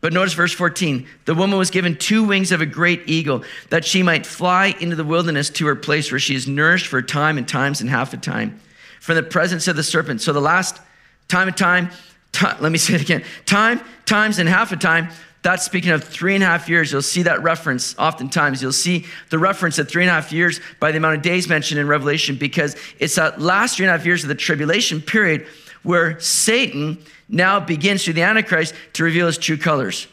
But 0.00 0.12
notice 0.12 0.34
verse 0.34 0.52
14 0.52 1.06
the 1.24 1.34
woman 1.34 1.58
was 1.58 1.70
given 1.70 1.96
two 1.96 2.24
wings 2.24 2.50
of 2.52 2.60
a 2.60 2.66
great 2.66 3.02
eagle 3.06 3.44
that 3.70 3.84
she 3.84 4.02
might 4.02 4.26
fly 4.26 4.74
into 4.80 4.96
the 4.96 5.04
wilderness 5.04 5.48
to 5.50 5.66
her 5.66 5.76
place 5.76 6.10
where 6.10 6.18
she 6.18 6.34
is 6.34 6.48
nourished 6.48 6.86
for 6.86 7.00
time 7.00 7.38
and 7.38 7.46
times 7.46 7.80
and 7.80 7.88
half 7.88 8.12
a 8.12 8.16
time 8.16 8.60
from 9.00 9.16
the 9.16 9.22
presence 9.22 9.68
of 9.68 9.76
the 9.76 9.82
serpent. 9.82 10.20
So 10.20 10.32
the 10.32 10.40
last 10.40 10.80
time 11.28 11.48
and 11.48 11.56
time, 11.56 11.90
time 12.32 12.56
let 12.60 12.72
me 12.72 12.78
say 12.78 12.94
it 12.94 13.00
again 13.00 13.24
time, 13.46 13.80
times, 14.04 14.38
and 14.38 14.48
half 14.48 14.72
a 14.72 14.76
time. 14.76 15.08
That's 15.42 15.64
speaking 15.64 15.90
of 15.90 16.04
three 16.04 16.36
and 16.36 16.44
a 16.44 16.46
half 16.46 16.68
years. 16.68 16.92
You'll 16.92 17.02
see 17.02 17.24
that 17.24 17.42
reference 17.42 17.96
oftentimes. 17.98 18.62
You'll 18.62 18.72
see 18.72 19.06
the 19.30 19.38
reference 19.38 19.78
at 19.78 19.88
three 19.88 20.04
and 20.04 20.10
a 20.10 20.14
half 20.14 20.32
years 20.32 20.60
by 20.78 20.92
the 20.92 20.98
amount 20.98 21.16
of 21.16 21.22
days 21.22 21.48
mentioned 21.48 21.80
in 21.80 21.88
Revelation 21.88 22.36
because 22.36 22.76
it's 23.00 23.16
that 23.16 23.40
last 23.40 23.76
three 23.76 23.86
and 23.86 23.94
a 23.94 23.98
half 23.98 24.06
years 24.06 24.22
of 24.22 24.28
the 24.28 24.36
tribulation 24.36 25.00
period 25.00 25.46
where 25.82 26.18
Satan 26.20 27.04
now 27.28 27.58
begins 27.58 28.04
through 28.04 28.14
the 28.14 28.22
Antichrist 28.22 28.72
to 28.92 29.02
reveal 29.02 29.26
his 29.26 29.36
true 29.36 29.56
colors. 29.56 30.06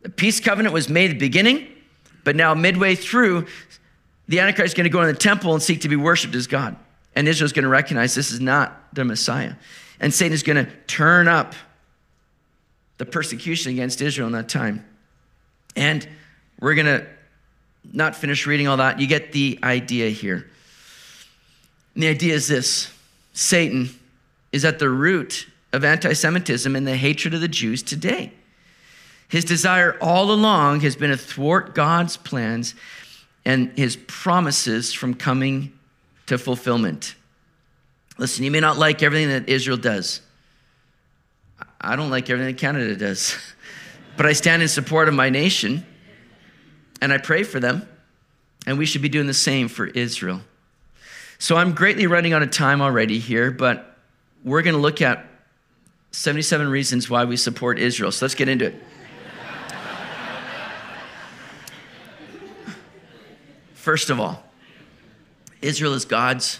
The 0.00 0.08
peace 0.08 0.40
covenant 0.40 0.72
was 0.72 0.88
made 0.88 1.10
at 1.10 1.14
the 1.14 1.18
beginning, 1.18 1.68
but 2.24 2.34
now 2.34 2.54
midway 2.54 2.94
through, 2.94 3.46
the 4.28 4.40
Antichrist 4.40 4.72
is 4.72 4.74
going 4.74 4.84
to 4.84 4.90
go 4.90 5.02
in 5.02 5.08
the 5.08 5.18
temple 5.18 5.52
and 5.52 5.62
seek 5.62 5.82
to 5.82 5.88
be 5.88 5.96
worshiped 5.96 6.34
as 6.34 6.46
God. 6.46 6.76
And 7.14 7.28
Israel's 7.28 7.52
going 7.52 7.64
to 7.64 7.68
recognize 7.68 8.14
this 8.14 8.32
is 8.32 8.40
not 8.40 8.94
the 8.94 9.04
Messiah. 9.04 9.54
And 10.00 10.14
Satan 10.14 10.32
is 10.32 10.42
going 10.42 10.64
to 10.64 10.70
turn 10.86 11.28
up 11.28 11.54
the 12.98 13.06
persecution 13.06 13.72
against 13.72 14.00
Israel 14.00 14.26
in 14.26 14.32
that 14.34 14.48
time. 14.48 14.84
And 15.74 16.06
we're 16.60 16.74
going 16.74 16.86
to 16.86 17.06
not 17.92 18.16
finish 18.16 18.46
reading 18.46 18.68
all 18.68 18.76
that. 18.78 19.00
You 19.00 19.06
get 19.06 19.32
the 19.32 19.58
idea 19.62 20.10
here. 20.10 20.46
And 21.94 22.02
the 22.02 22.08
idea 22.08 22.34
is 22.34 22.48
this 22.48 22.92
Satan 23.32 23.90
is 24.52 24.64
at 24.64 24.78
the 24.78 24.90
root 24.90 25.48
of 25.72 25.84
anti 25.84 26.12
Semitism 26.12 26.74
and 26.74 26.86
the 26.86 26.96
hatred 26.96 27.34
of 27.34 27.40
the 27.40 27.48
Jews 27.48 27.82
today. 27.82 28.32
His 29.28 29.44
desire 29.44 29.96
all 30.00 30.32
along 30.32 30.80
has 30.80 30.96
been 30.96 31.10
to 31.10 31.16
thwart 31.16 31.74
God's 31.74 32.16
plans 32.16 32.74
and 33.44 33.70
his 33.76 33.96
promises 33.96 34.92
from 34.92 35.14
coming 35.14 35.72
to 36.26 36.38
fulfillment. 36.38 37.14
Listen, 38.16 38.44
you 38.44 38.50
may 38.50 38.60
not 38.60 38.78
like 38.78 39.02
everything 39.02 39.28
that 39.28 39.48
Israel 39.48 39.76
does. 39.76 40.22
I 41.80 41.96
don't 41.96 42.10
like 42.10 42.28
everything 42.30 42.56
Canada 42.56 42.96
does, 42.96 43.36
but 44.16 44.26
I 44.26 44.32
stand 44.32 44.62
in 44.62 44.68
support 44.68 45.08
of 45.08 45.14
my 45.14 45.30
nation 45.30 45.86
and 47.00 47.12
I 47.12 47.18
pray 47.18 47.44
for 47.44 47.60
them, 47.60 47.88
and 48.66 48.76
we 48.78 48.86
should 48.86 49.02
be 49.02 49.08
doing 49.08 49.28
the 49.28 49.34
same 49.34 49.68
for 49.68 49.86
Israel. 49.86 50.40
So 51.38 51.56
I'm 51.56 51.72
greatly 51.72 52.08
running 52.08 52.32
out 52.32 52.42
of 52.42 52.50
time 52.50 52.82
already 52.82 53.20
here, 53.20 53.52
but 53.52 53.96
we're 54.42 54.62
going 54.62 54.74
to 54.74 54.80
look 54.80 55.00
at 55.00 55.24
77 56.10 56.68
reasons 56.68 57.08
why 57.08 57.24
we 57.24 57.36
support 57.36 57.78
Israel. 57.78 58.10
So 58.10 58.24
let's 58.24 58.34
get 58.34 58.48
into 58.48 58.66
it. 58.66 58.74
First 63.74 64.10
of 64.10 64.18
all, 64.18 64.42
Israel 65.62 65.94
is 65.94 66.04
God's 66.04 66.58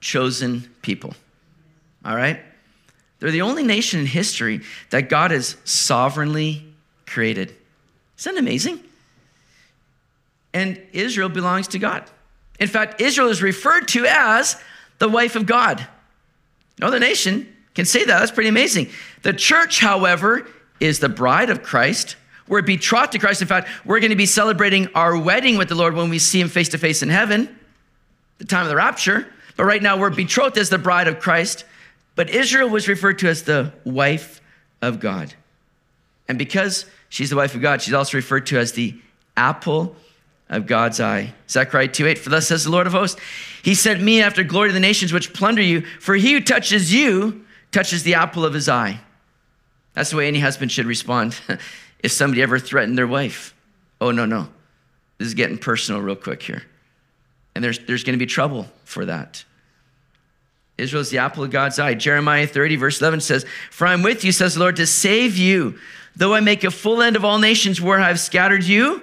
chosen 0.00 0.70
people. 0.80 1.14
All 2.04 2.16
right? 2.16 2.40
They're 3.18 3.30
the 3.30 3.42
only 3.42 3.62
nation 3.62 4.00
in 4.00 4.06
history 4.06 4.60
that 4.90 5.08
God 5.08 5.30
has 5.30 5.56
sovereignly 5.64 6.64
created. 7.06 7.54
Isn't 8.18 8.34
that 8.34 8.40
amazing? 8.40 8.80
And 10.52 10.80
Israel 10.92 11.28
belongs 11.28 11.68
to 11.68 11.78
God. 11.78 12.04
In 12.58 12.68
fact, 12.68 13.00
Israel 13.00 13.28
is 13.28 13.42
referred 13.42 13.88
to 13.88 14.06
as 14.06 14.60
the 14.98 15.08
wife 15.08 15.36
of 15.36 15.46
God. 15.46 15.86
No 16.78 16.86
other 16.86 16.98
nation 16.98 17.54
can 17.74 17.84
say 17.84 18.04
that. 18.04 18.18
That's 18.18 18.30
pretty 18.30 18.48
amazing. 18.48 18.88
The 19.22 19.32
church, 19.32 19.80
however, 19.80 20.46
is 20.80 20.98
the 20.98 21.08
bride 21.08 21.50
of 21.50 21.62
Christ. 21.62 22.16
We're 22.48 22.62
betrothed 22.62 23.12
to 23.12 23.18
Christ. 23.18 23.42
In 23.42 23.48
fact, 23.48 23.68
we're 23.84 24.00
going 24.00 24.10
to 24.10 24.16
be 24.16 24.26
celebrating 24.26 24.88
our 24.94 25.18
wedding 25.18 25.58
with 25.58 25.68
the 25.68 25.74
Lord 25.74 25.94
when 25.94 26.10
we 26.10 26.18
see 26.18 26.40
him 26.40 26.48
face 26.48 26.70
to 26.70 26.78
face 26.78 27.02
in 27.02 27.08
heaven, 27.08 27.58
the 28.38 28.44
time 28.44 28.62
of 28.62 28.68
the 28.68 28.76
rapture. 28.76 29.26
But 29.56 29.64
right 29.64 29.82
now, 29.82 29.98
we're 29.98 30.10
betrothed 30.10 30.58
as 30.58 30.70
the 30.70 30.78
bride 30.78 31.08
of 31.08 31.18
Christ. 31.18 31.64
But 32.16 32.30
Israel 32.30 32.68
was 32.68 32.88
referred 32.88 33.20
to 33.20 33.28
as 33.28 33.44
the 33.44 33.72
wife 33.84 34.40
of 34.82 34.98
God. 34.98 35.34
And 36.28 36.38
because 36.38 36.86
she's 37.08 37.30
the 37.30 37.36
wife 37.36 37.54
of 37.54 37.60
God, 37.60 37.82
she's 37.82 37.94
also 37.94 38.18
referred 38.18 38.46
to 38.46 38.58
as 38.58 38.72
the 38.72 38.98
apple 39.36 39.94
of 40.48 40.66
God's 40.66 40.98
eye. 41.00 41.32
Zechariah 41.48 41.88
2 41.88 42.06
8, 42.08 42.18
for 42.18 42.30
thus 42.30 42.48
says 42.48 42.64
the 42.64 42.70
Lord 42.70 42.86
of 42.86 42.92
hosts, 42.92 43.20
He 43.62 43.74
sent 43.74 44.02
me 44.02 44.22
after 44.22 44.42
glory 44.42 44.70
to 44.70 44.72
the 44.72 44.80
nations 44.80 45.12
which 45.12 45.32
plunder 45.32 45.62
you, 45.62 45.82
for 46.00 46.16
he 46.16 46.32
who 46.32 46.40
touches 46.40 46.92
you 46.92 47.44
touches 47.70 48.02
the 48.02 48.14
apple 48.14 48.44
of 48.44 48.54
his 48.54 48.68
eye. 48.68 49.00
That's 49.94 50.10
the 50.10 50.16
way 50.16 50.28
any 50.28 50.40
husband 50.40 50.72
should 50.72 50.86
respond 50.86 51.38
if 52.00 52.12
somebody 52.12 52.42
ever 52.42 52.58
threatened 52.58 52.96
their 52.96 53.06
wife. 53.06 53.54
Oh, 54.00 54.10
no, 54.10 54.24
no. 54.24 54.48
This 55.18 55.28
is 55.28 55.34
getting 55.34 55.58
personal 55.58 56.00
real 56.00 56.16
quick 56.16 56.42
here. 56.42 56.62
And 57.54 57.64
there's, 57.64 57.78
there's 57.80 58.04
going 58.04 58.12
to 58.12 58.18
be 58.18 58.26
trouble 58.26 58.68
for 58.84 59.06
that. 59.06 59.44
Israel 60.78 61.00
is 61.00 61.10
the 61.10 61.18
apple 61.18 61.42
of 61.42 61.50
God's 61.50 61.78
eye. 61.78 61.94
Jeremiah 61.94 62.46
30, 62.46 62.76
verse 62.76 63.00
11 63.00 63.20
says, 63.20 63.46
For 63.70 63.86
I'm 63.86 64.02
with 64.02 64.24
you, 64.24 64.32
says 64.32 64.54
the 64.54 64.60
Lord, 64.60 64.76
to 64.76 64.86
save 64.86 65.36
you. 65.36 65.78
Though 66.14 66.34
I 66.34 66.40
make 66.40 66.64
a 66.64 66.70
full 66.70 67.02
end 67.02 67.16
of 67.16 67.24
all 67.24 67.38
nations 67.38 67.80
where 67.80 68.00
I've 68.00 68.20
scattered 68.20 68.64
you, 68.64 69.02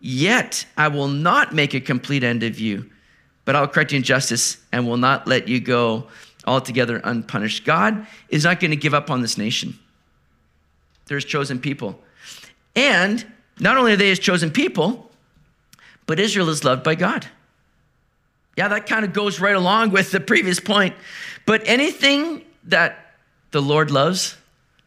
yet 0.00 0.66
I 0.76 0.88
will 0.88 1.08
not 1.08 1.54
make 1.54 1.74
a 1.74 1.80
complete 1.80 2.24
end 2.24 2.42
of 2.42 2.58
you, 2.58 2.90
but 3.44 3.56
I'll 3.56 3.68
correct 3.68 3.92
you 3.92 3.98
in 3.98 4.02
justice 4.02 4.58
and 4.72 4.86
will 4.86 4.96
not 4.96 5.26
let 5.26 5.48
you 5.48 5.60
go 5.60 6.08
altogether 6.46 7.00
unpunished. 7.02 7.64
God 7.64 8.06
is 8.28 8.44
not 8.44 8.60
going 8.60 8.70
to 8.70 8.76
give 8.76 8.94
up 8.94 9.10
on 9.10 9.22
this 9.22 9.38
nation. 9.38 9.78
There's 11.06 11.24
chosen 11.24 11.60
people. 11.60 12.00
And 12.74 13.24
not 13.58 13.76
only 13.76 13.92
are 13.92 13.96
they 13.96 14.08
his 14.08 14.18
chosen 14.18 14.50
people, 14.50 15.10
but 16.06 16.20
Israel 16.20 16.48
is 16.48 16.64
loved 16.64 16.84
by 16.84 16.94
God. 16.94 17.26
Yeah, 18.56 18.68
that 18.68 18.86
kind 18.86 19.04
of 19.04 19.12
goes 19.12 19.38
right 19.38 19.54
along 19.54 19.90
with 19.90 20.10
the 20.10 20.20
previous 20.20 20.60
point. 20.60 20.94
But 21.44 21.62
anything 21.66 22.42
that 22.64 23.14
the 23.50 23.60
Lord 23.60 23.90
loves 23.90 24.36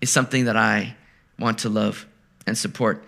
is 0.01 0.10
something 0.10 0.45
that 0.45 0.58
I 0.58 0.95
want 1.38 1.60
to 1.60 1.69
love 1.69 2.05
and 2.47 2.58
support. 2.58 3.03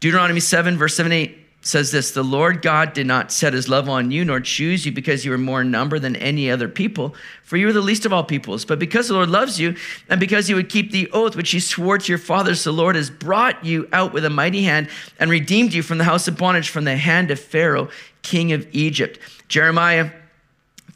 Deuteronomy 0.00 0.40
7, 0.40 0.78
verse 0.78 0.94
7 0.94 1.10
8 1.10 1.47
says 1.68 1.92
this 1.92 2.10
The 2.10 2.24
Lord 2.24 2.62
God 2.62 2.94
did 2.94 3.06
not 3.06 3.30
set 3.30 3.52
his 3.52 3.68
love 3.68 3.88
on 3.88 4.10
you, 4.10 4.24
nor 4.24 4.40
choose 4.40 4.86
you 4.86 4.92
because 4.92 5.24
you 5.24 5.30
were 5.30 5.38
more 5.38 5.60
in 5.60 5.70
number 5.70 5.98
than 5.98 6.16
any 6.16 6.50
other 6.50 6.68
people, 6.68 7.14
for 7.42 7.56
you 7.56 7.66
were 7.66 7.72
the 7.72 7.80
least 7.80 8.06
of 8.06 8.12
all 8.12 8.24
peoples. 8.24 8.64
But 8.64 8.78
because 8.78 9.08
the 9.08 9.14
Lord 9.14 9.28
loves 9.28 9.60
you, 9.60 9.76
and 10.08 10.18
because 10.18 10.48
you 10.48 10.56
would 10.56 10.70
keep 10.70 10.90
the 10.90 11.10
oath 11.12 11.36
which 11.36 11.50
he 11.50 11.60
swore 11.60 11.98
to 11.98 12.08
your 12.10 12.18
fathers, 12.18 12.64
the 12.64 12.72
Lord 12.72 12.96
has 12.96 13.10
brought 13.10 13.64
you 13.64 13.88
out 13.92 14.12
with 14.12 14.24
a 14.24 14.30
mighty 14.30 14.62
hand 14.62 14.88
and 15.20 15.30
redeemed 15.30 15.74
you 15.74 15.82
from 15.82 15.98
the 15.98 16.04
house 16.04 16.26
of 16.26 16.38
bondage, 16.38 16.70
from 16.70 16.84
the 16.84 16.96
hand 16.96 17.30
of 17.30 17.38
Pharaoh, 17.38 17.88
king 18.22 18.52
of 18.52 18.66
Egypt. 18.72 19.18
Jeremiah 19.48 20.10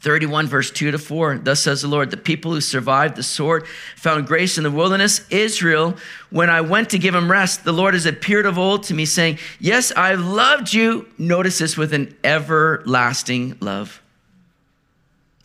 31, 0.03 0.47
verse 0.47 0.69
2 0.69 0.91
to 0.91 0.99
4. 0.99 1.37
Thus 1.37 1.61
says 1.61 1.81
the 1.81 1.87
Lord, 1.87 2.11
the 2.11 2.17
people 2.17 2.51
who 2.51 2.59
survived 2.59 3.15
the 3.15 3.23
sword 3.23 3.65
found 3.95 4.27
grace 4.27 4.57
in 4.57 4.65
the 4.65 4.69
wilderness. 4.69 5.25
Israel, 5.29 5.95
when 6.29 6.49
I 6.49 6.59
went 6.59 6.89
to 6.89 6.99
give 6.99 7.15
him 7.15 7.31
rest, 7.31 7.63
the 7.63 7.71
Lord 7.71 7.93
has 7.93 8.05
appeared 8.05 8.45
of 8.45 8.57
old 8.59 8.83
to 8.83 8.93
me, 8.93 9.05
saying, 9.05 9.39
Yes, 9.61 9.93
I 9.95 10.15
loved 10.15 10.73
you. 10.73 11.07
Notice 11.17 11.59
this 11.59 11.77
with 11.77 11.93
an 11.93 12.13
everlasting 12.21 13.55
love. 13.61 14.01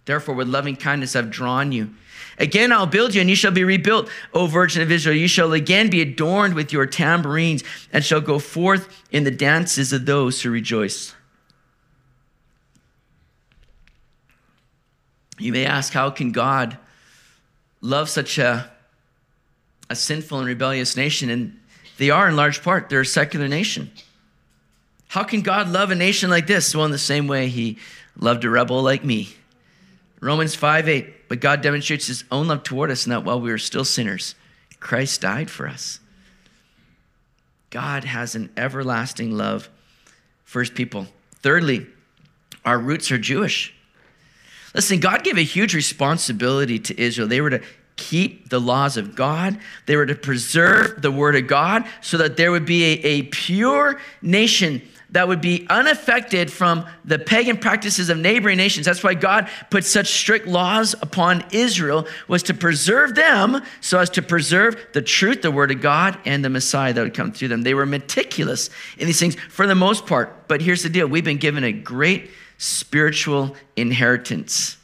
Therefore, 0.07 0.35
with 0.35 0.49
loving 0.49 0.75
kindness, 0.75 1.15
I've 1.15 1.31
drawn 1.31 1.71
you. 1.71 1.91
Again, 2.39 2.73
I'll 2.73 2.87
build 2.87 3.15
you, 3.15 3.21
and 3.21 3.31
you 3.31 3.37
shall 3.37 3.53
be 3.53 3.63
rebuilt, 3.63 4.09
O 4.35 4.47
Virgin 4.47 4.83
of 4.83 4.91
Israel. 4.91 5.15
You 5.15 5.29
shall 5.29 5.53
again 5.53 5.89
be 5.89 6.03
adorned 6.03 6.55
with 6.55 6.73
your 6.73 6.87
tambourines, 6.87 7.63
and 7.93 8.05
shall 8.05 8.21
go 8.21 8.41
forth 8.41 9.05
in 9.13 9.23
the 9.23 9.31
dances 9.31 9.93
of 9.93 10.05
those 10.05 10.43
who 10.43 10.51
rejoice. 10.51 11.15
You 15.39 15.53
may 15.53 15.65
ask, 15.65 15.93
how 15.93 16.11
can 16.11 16.33
God 16.33 16.77
love 17.81 18.09
such 18.09 18.39
a, 18.39 18.71
a 19.89 19.97
sinful 19.97 20.39
and 20.39 20.47
rebellious 20.47 20.97
nation? 20.97 21.31
And 21.31 21.59
they 21.97 22.11
are 22.11 22.29
in 22.29 22.37
large 22.37 22.63
part, 22.63 22.89
they're 22.89 23.01
a 23.01 23.07
secular 23.07 23.49
nation. 23.49 23.91
How 25.09 25.25
can 25.25 25.41
God 25.41 25.69
love 25.69 25.91
a 25.91 25.95
nation 25.95 26.29
like 26.29 26.47
this? 26.47 26.75
Well, 26.75 26.85
in 26.85 26.91
the 26.91 26.99
same 26.99 27.29
way 27.29 27.49
he 27.49 27.79
loved 28.17 28.45
a 28.45 28.51
rebel 28.51 28.83
like 28.83 29.05
me. 29.05 29.31
Romans 30.21 30.55
5 30.55 30.89
8. 30.89 31.29
But 31.29 31.41
God 31.41 31.61
demonstrates 31.61 32.07
his 32.07 32.25
own 32.31 32.49
love 32.49 32.63
toward 32.63 32.91
us 32.91 33.07
in 33.07 33.11
that 33.11 33.25
while 33.25 33.41
we 33.41 33.51
were 33.51 33.59
still 33.59 33.85
sinners, 33.85 34.35
Christ 34.81 35.21
died 35.21 35.51
for 35.51 35.69
us. 35.69 36.01
God 37.71 38.05
has 38.05 38.35
an 38.35 38.51
everlasting 38.57 39.37
love 39.37 39.69
for 40.45 40.61
his 40.61 40.71
people. 40.71 41.07
Thirdly, 41.43 41.87
our 42.65 42.79
roots 42.79 43.13
are 43.13 43.19
Jewish. 43.19 43.75
Listen, 44.79 45.01
God 45.01 45.25
gave 45.25 45.37
a 45.37 45.43
huge 45.43 45.75
responsibility 45.75 46.79
to 46.79 47.03
Israel. 47.03 47.27
They 47.27 47.41
were 47.41 47.51
to 47.51 47.61
keep 47.97 48.49
the 48.49 48.61
laws 48.61 48.97
of 48.97 49.17
God, 49.17 49.59
they 49.87 49.97
were 49.97 50.07
to 50.07 50.15
preserve 50.15 51.03
the 51.03 51.11
word 51.11 51.35
of 51.35 51.49
God 51.49 51.85
so 52.01 52.17
that 52.19 52.37
there 52.37 52.53
would 52.53 52.65
be 52.65 52.85
a, 52.85 53.05
a 53.05 53.23
pure 53.23 54.01
nation 54.23 54.81
that 55.11 55.27
would 55.27 55.41
be 55.41 55.67
unaffected 55.69 56.53
from 56.53 56.87
the 57.05 57.19
pagan 57.19 57.57
practices 57.57 58.09
of 58.09 58.19
neighboring 58.19 58.57
nations. 58.57 58.87
That's 58.87 59.03
why 59.03 59.15
God 59.15 59.49
put 59.69 59.85
such 59.85 60.07
strict 60.13 60.47
laws 60.47 60.95
upon 61.03 61.45
Israel 61.51 62.07
was 62.29 62.45
to 62.45 62.55
preserve 62.55 63.17
them 63.17 63.61
so 63.81 63.99
as 63.99 64.11
to 64.11 64.23
preserve 64.23 64.77
the 64.93 65.03
truth, 65.03 65.43
the 65.43 65.51
word 65.51 65.73
of 65.73 65.81
God 65.81 66.17
and 66.25 66.45
the 66.45 66.51
Messiah 66.51 66.93
that 66.93 67.03
would 67.03 67.15
come 67.15 67.33
through 67.33 67.49
them. 67.49 67.63
They 67.63 67.75
were 67.75 67.85
meticulous 67.85 68.71
in 68.97 69.09
these 69.09 69.19
things 69.19 69.35
for 69.51 69.67
the 69.67 69.75
most 69.75 70.07
part. 70.07 70.47
But 70.47 70.63
here's 70.63 70.85
the 70.85 70.89
deal. 70.89 71.09
We've 71.09 71.25
been 71.25 71.39
given 71.39 71.65
a 71.65 71.73
great 71.73 72.31
spiritual 72.59 73.57
inheritance 73.77 74.77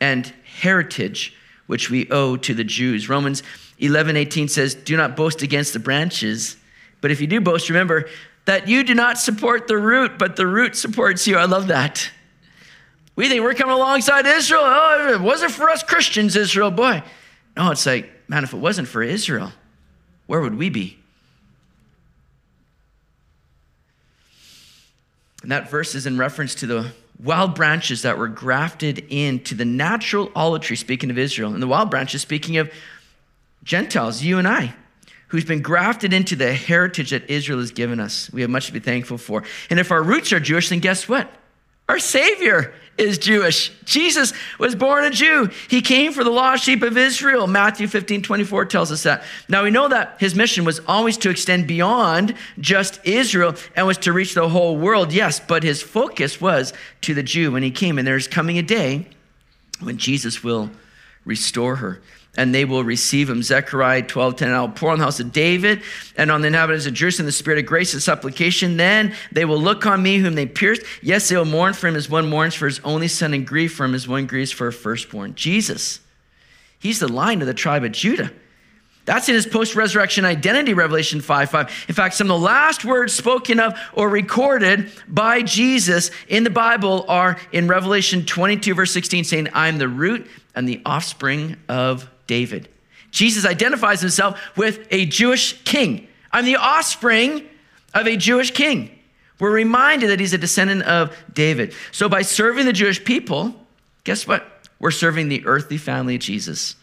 and 0.00 0.32
heritage 0.60 1.34
which 1.66 1.88
we 1.88 2.10
owe 2.10 2.36
to 2.36 2.52
the 2.52 2.64
Jews. 2.64 3.08
Romans 3.08 3.42
11, 3.78 4.16
18 4.16 4.48
says, 4.48 4.74
Do 4.74 4.96
not 4.96 5.16
boast 5.16 5.42
against 5.42 5.72
the 5.72 5.78
branches, 5.78 6.56
but 7.00 7.10
if 7.10 7.20
you 7.20 7.26
do 7.26 7.40
boast, 7.40 7.68
remember 7.68 8.08
that 8.44 8.68
you 8.68 8.82
do 8.82 8.94
not 8.94 9.18
support 9.18 9.68
the 9.68 9.78
root, 9.78 10.18
but 10.18 10.36
the 10.36 10.46
root 10.46 10.76
supports 10.76 11.26
you. 11.26 11.36
I 11.36 11.44
love 11.44 11.68
that. 11.68 12.10
We 13.14 13.28
think 13.28 13.42
we're 13.42 13.54
coming 13.54 13.74
alongside 13.74 14.26
Israel. 14.26 14.62
Oh, 14.64 15.06
if 15.08 15.20
it 15.20 15.22
wasn't 15.22 15.52
for 15.52 15.70
us 15.70 15.82
Christians, 15.82 16.36
Israel, 16.36 16.70
boy. 16.70 17.02
No, 17.56 17.70
it's 17.70 17.86
like, 17.86 18.10
man, 18.28 18.44
if 18.44 18.52
it 18.52 18.58
wasn't 18.58 18.88
for 18.88 19.02
Israel, 19.02 19.52
where 20.26 20.40
would 20.40 20.56
we 20.56 20.70
be? 20.70 20.99
And 25.42 25.50
that 25.50 25.70
verse 25.70 25.94
is 25.94 26.06
in 26.06 26.18
reference 26.18 26.54
to 26.56 26.66
the 26.66 26.92
wild 27.22 27.54
branches 27.54 28.02
that 28.02 28.18
were 28.18 28.28
grafted 28.28 29.04
into 29.08 29.54
the 29.54 29.64
natural 29.64 30.30
olive 30.34 30.62
tree, 30.62 30.76
speaking 30.76 31.10
of 31.10 31.18
Israel. 31.18 31.52
And 31.52 31.62
the 31.62 31.66
wild 31.66 31.90
branches, 31.90 32.22
speaking 32.22 32.56
of 32.58 32.72
Gentiles, 33.62 34.22
you 34.22 34.38
and 34.38 34.48
I, 34.48 34.74
who's 35.28 35.44
been 35.44 35.62
grafted 35.62 36.12
into 36.12 36.36
the 36.36 36.52
heritage 36.52 37.10
that 37.10 37.30
Israel 37.30 37.58
has 37.58 37.70
given 37.70 38.00
us. 38.00 38.30
We 38.32 38.40
have 38.40 38.50
much 38.50 38.66
to 38.66 38.72
be 38.72 38.80
thankful 38.80 39.18
for. 39.18 39.44
And 39.68 39.78
if 39.78 39.90
our 39.90 40.02
roots 40.02 40.32
are 40.32 40.40
Jewish, 40.40 40.68
then 40.70 40.80
guess 40.80 41.08
what? 41.08 41.30
Our 41.90 41.98
Savior 41.98 42.72
is 42.96 43.18
Jewish. 43.18 43.72
Jesus 43.84 44.32
was 44.60 44.76
born 44.76 45.02
a 45.02 45.10
Jew. 45.10 45.50
He 45.68 45.82
came 45.82 46.12
for 46.12 46.22
the 46.22 46.30
lost 46.30 46.62
sheep 46.62 46.84
of 46.84 46.96
Israel. 46.96 47.48
Matthew 47.48 47.88
15, 47.88 48.22
24 48.22 48.66
tells 48.66 48.92
us 48.92 49.02
that. 49.02 49.24
Now 49.48 49.64
we 49.64 49.72
know 49.72 49.88
that 49.88 50.14
his 50.20 50.36
mission 50.36 50.64
was 50.64 50.78
always 50.86 51.16
to 51.16 51.30
extend 51.30 51.66
beyond 51.66 52.36
just 52.60 53.04
Israel 53.04 53.56
and 53.74 53.88
was 53.88 53.98
to 53.98 54.12
reach 54.12 54.34
the 54.34 54.48
whole 54.48 54.76
world, 54.76 55.12
yes, 55.12 55.40
but 55.40 55.64
his 55.64 55.82
focus 55.82 56.40
was 56.40 56.72
to 57.00 57.12
the 57.12 57.24
Jew 57.24 57.50
when 57.50 57.64
he 57.64 57.72
came. 57.72 57.98
And 57.98 58.06
there's 58.06 58.28
coming 58.28 58.56
a 58.56 58.62
day 58.62 59.08
when 59.80 59.98
Jesus 59.98 60.44
will 60.44 60.70
restore 61.24 61.74
her 61.74 62.00
and 62.36 62.54
they 62.54 62.64
will 62.64 62.84
receive 62.84 63.28
him. 63.28 63.42
Zechariah 63.42 64.02
12, 64.02 64.36
10. 64.36 64.50
I'll 64.50 64.68
pour 64.68 64.90
on 64.90 64.98
the 64.98 65.04
house 65.04 65.20
of 65.20 65.32
David 65.32 65.82
and 66.16 66.30
on 66.30 66.40
the 66.40 66.46
inhabitants 66.46 66.86
of 66.86 66.94
Jerusalem 66.94 67.26
the 67.26 67.32
spirit 67.32 67.58
of 67.58 67.66
grace 67.66 67.92
and 67.92 68.02
supplication. 68.02 68.76
Then 68.76 69.14
they 69.32 69.44
will 69.44 69.60
look 69.60 69.84
on 69.86 70.02
me 70.02 70.18
whom 70.18 70.34
they 70.34 70.46
pierced. 70.46 70.82
Yes, 71.02 71.28
they 71.28 71.36
will 71.36 71.44
mourn 71.44 71.74
for 71.74 71.88
him 71.88 71.96
as 71.96 72.08
one 72.08 72.28
mourns 72.28 72.54
for 72.54 72.66
his 72.66 72.80
only 72.80 73.08
son 73.08 73.34
and 73.34 73.46
grieve 73.46 73.72
for 73.72 73.84
him 73.84 73.94
as 73.94 74.06
one 74.06 74.26
grieves 74.26 74.52
for 74.52 74.68
a 74.68 74.72
firstborn. 74.72 75.34
Jesus. 75.34 76.00
He's 76.78 77.00
the 77.00 77.08
line 77.08 77.40
of 77.40 77.46
the 77.46 77.54
tribe 77.54 77.84
of 77.84 77.92
Judah. 77.92 78.32
That's 79.06 79.28
in 79.28 79.34
his 79.34 79.46
post 79.46 79.74
resurrection 79.74 80.24
identity, 80.24 80.72
Revelation 80.72 81.20
5 81.20 81.50
5. 81.50 81.86
In 81.88 81.94
fact, 81.94 82.14
some 82.14 82.30
of 82.30 82.40
the 82.40 82.46
last 82.46 82.84
words 82.84 83.12
spoken 83.12 83.58
of 83.58 83.76
or 83.92 84.08
recorded 84.08 84.90
by 85.08 85.42
Jesus 85.42 86.10
in 86.28 86.44
the 86.44 86.50
Bible 86.50 87.06
are 87.08 87.36
in 87.50 87.66
Revelation 87.66 88.24
22, 88.24 88.74
verse 88.74 88.92
16, 88.92 89.24
saying, 89.24 89.48
I'm 89.52 89.78
the 89.78 89.88
root 89.88 90.28
and 90.54 90.68
the 90.68 90.80
offspring 90.86 91.56
of 91.68 92.08
David. 92.30 92.68
Jesus 93.10 93.44
identifies 93.44 94.00
himself 94.00 94.40
with 94.56 94.86
a 94.92 95.04
Jewish 95.04 95.60
king. 95.64 96.06
I'm 96.30 96.44
the 96.44 96.54
offspring 96.54 97.44
of 97.92 98.06
a 98.06 98.16
Jewish 98.16 98.52
king. 98.52 98.96
We're 99.40 99.50
reminded 99.50 100.10
that 100.10 100.20
he's 100.20 100.32
a 100.32 100.38
descendant 100.38 100.84
of 100.84 101.16
David. 101.34 101.74
So 101.90 102.08
by 102.08 102.22
serving 102.22 102.66
the 102.66 102.72
Jewish 102.72 103.02
people, 103.02 103.52
guess 104.04 104.28
what? 104.28 104.46
We're 104.78 104.92
serving 104.92 105.28
the 105.28 105.44
earthly 105.44 105.76
family 105.76 106.14
of 106.14 106.20
Jesus. 106.20 106.76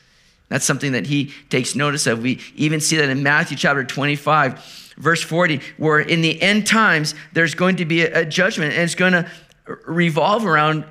That's 0.49 0.65
something 0.65 0.91
that 0.91 1.05
he 1.05 1.33
takes 1.49 1.75
notice 1.75 2.07
of. 2.07 2.21
We 2.21 2.41
even 2.57 2.81
see 2.81 2.97
that 2.97 3.07
in 3.07 3.23
Matthew 3.23 3.55
chapter 3.55 3.85
25, 3.85 4.95
verse 4.97 5.23
40, 5.23 5.61
where 5.77 6.01
in 6.01 6.19
the 6.19 6.41
end 6.41 6.67
times, 6.67 7.15
there's 7.31 7.55
going 7.55 7.77
to 7.77 7.85
be 7.85 8.01
a, 8.01 8.25
judgment, 8.25 8.73
and 8.73 8.81
it's 8.81 8.95
going 8.95 9.13
to 9.13 9.31
revolve 9.85 10.45
around 10.45 10.83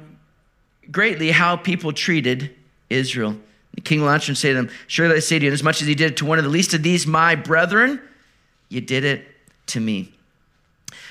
greatly 0.91 1.31
how 1.31 1.57
people 1.57 1.93
treated 1.93 2.55
Israel. 2.89 3.37
The 3.77 3.83
king 3.83 4.01
will 4.01 4.11
answer 4.11 4.31
and 4.31 4.39
say 4.39 4.49
to 4.49 4.55
them, 4.55 4.71
Surely 4.89 5.17
I 5.17 5.19
say 5.21 5.39
to 5.39 5.45
you, 5.45 5.53
as 5.53 5.63
much 5.63 5.81
as 5.81 5.87
he 5.87 5.95
did 5.95 6.13
it 6.13 6.17
to 6.19 6.25
one 6.25 6.39
of 6.39 6.45
the 6.45 6.51
least 6.51 6.75
of 6.75 6.83
these, 6.83 7.07
my 7.07 7.35
brethren, 7.35 8.01
you 8.69 8.81
did 8.81 9.05
it 9.05 9.27
to 9.69 9.81
me. 9.81 10.13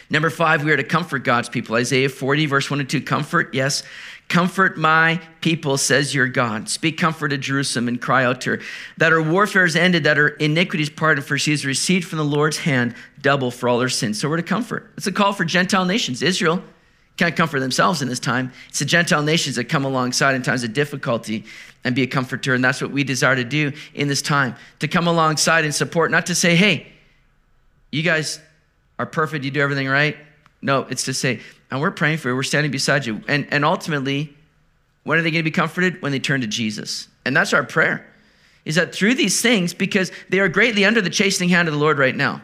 Number 0.10 0.30
five, 0.30 0.64
we 0.64 0.72
are 0.72 0.78
to 0.78 0.84
comfort 0.84 1.24
God's 1.24 1.50
people. 1.50 1.76
Isaiah 1.76 2.10
40, 2.10 2.46
verse 2.46 2.70
1 2.70 2.80
and 2.80 2.90
2. 2.90 3.02
Comfort, 3.02 3.54
yes. 3.56 3.82
Comfort 4.28 4.78
my 4.78 5.20
people, 5.42 5.78
says 5.78 6.14
your 6.14 6.28
God. 6.28 6.70
Speak 6.70 6.98
comfort 6.98 7.30
to 7.30 7.38
Jerusalem 7.38 7.88
and 7.88 8.00
cry 8.00 8.24
out 8.24 8.42
to 8.42 8.52
her 8.52 8.62
that 8.98 9.12
her 9.12 9.22
warfare 9.22 9.66
is 9.66 9.76
ended, 9.76 10.04
that 10.04 10.18
her 10.18 10.30
iniquities 10.30 10.90
pardoned, 10.90 11.26
for 11.26 11.38
she 11.38 11.52
has 11.52 11.66
received 11.66 12.08
from 12.08 12.18
the 12.18 12.26
Lord's 12.26 12.58
hand 12.58 12.96
double 13.22 13.50
for 13.50 13.68
all 13.68 13.80
her 13.80 13.90
sins. 13.90 14.20
So 14.20 14.30
we're 14.30 14.38
to 14.38 14.44
comfort. 14.44 14.92
It's 14.98 15.08
a 15.08 15.12
call 15.12 15.34
for 15.34 15.46
Gentile 15.46 15.86
nations. 15.86 16.22
Israel 16.22 16.62
can't 17.18 17.36
comfort 17.36 17.62
themselves 17.62 18.02
in 18.02 18.10
this 18.10 18.20
time. 18.20 18.52
It's 18.68 18.80
the 18.80 18.86
Gentile 18.86 19.24
nations 19.24 19.56
that 19.56 19.66
come 19.66 19.86
alongside 19.86 20.36
in 20.36 20.42
times 20.42 20.64
of 20.64 20.74
difficulty 20.74 21.46
and 21.84 21.96
be 21.96 22.04
a 22.04 22.08
comforter. 22.08 22.54
And 22.54 22.64
that's 22.64 22.82
what 22.82 22.92
we 22.92 23.04
desire 23.04 23.36
to 23.36 23.44
do 23.44 23.72
in 23.94 24.08
this 24.08 24.22
time 24.22 24.56
to 24.80 24.88
come 24.88 25.08
alongside 25.08 25.64
and 25.64 25.74
support, 25.74 26.12
not 26.12 26.26
to 26.26 26.36
say, 26.36 26.56
hey, 26.56 26.88
you 27.92 28.04
guys 28.04 28.40
are 29.00 29.06
perfect, 29.06 29.46
you 29.46 29.52
do 29.52 29.62
everything 29.62 29.88
right. 29.88 30.18
No, 30.62 30.82
it's 30.90 31.04
to 31.04 31.14
say, 31.14 31.40
and 31.72 31.80
we're 31.80 31.92
praying 31.92 32.18
for 32.18 32.30
you, 32.30 32.36
we're 32.36 32.44
standing 32.44 32.72
beside 32.72 33.06
you. 33.06 33.22
And, 33.28 33.48
and 33.52 33.64
ultimately, 33.64 34.34
when 35.04 35.18
are 35.20 35.22
they 35.22 35.32
going 35.32 35.44
to 35.44 35.50
be 35.50 35.52
comforted? 35.52 36.02
When 36.02 36.12
they 36.12 36.20
turn 36.20 36.42
to 36.42 36.48
Jesus. 36.48 37.08
And 37.24 37.36
that's 37.36 37.54
our 37.54 37.64
prayer, 37.64 38.06
is 38.66 38.76
that 38.76 38.94
through 38.94 39.16
these 39.16 39.42
things, 39.42 39.74
because 39.74 40.12
they 40.30 40.40
are 40.40 40.50
greatly 40.50 40.86
under 40.86 41.02
the 41.02 41.10
chastening 41.10 41.50
hand 41.50 41.68
of 41.68 41.74
the 41.74 41.80
Lord 41.80 41.98
right 41.98 42.16
now. 42.16 42.42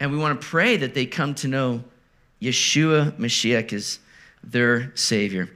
And 0.00 0.10
we 0.10 0.18
want 0.18 0.40
to 0.40 0.46
pray 0.46 0.76
that 0.76 0.94
they 0.94 1.06
come 1.06 1.34
to 1.36 1.48
know 1.48 1.84
Yeshua 2.40 3.12
Mashiach 3.12 3.72
as 3.72 3.98
their 4.42 4.92
Savior. 4.94 5.48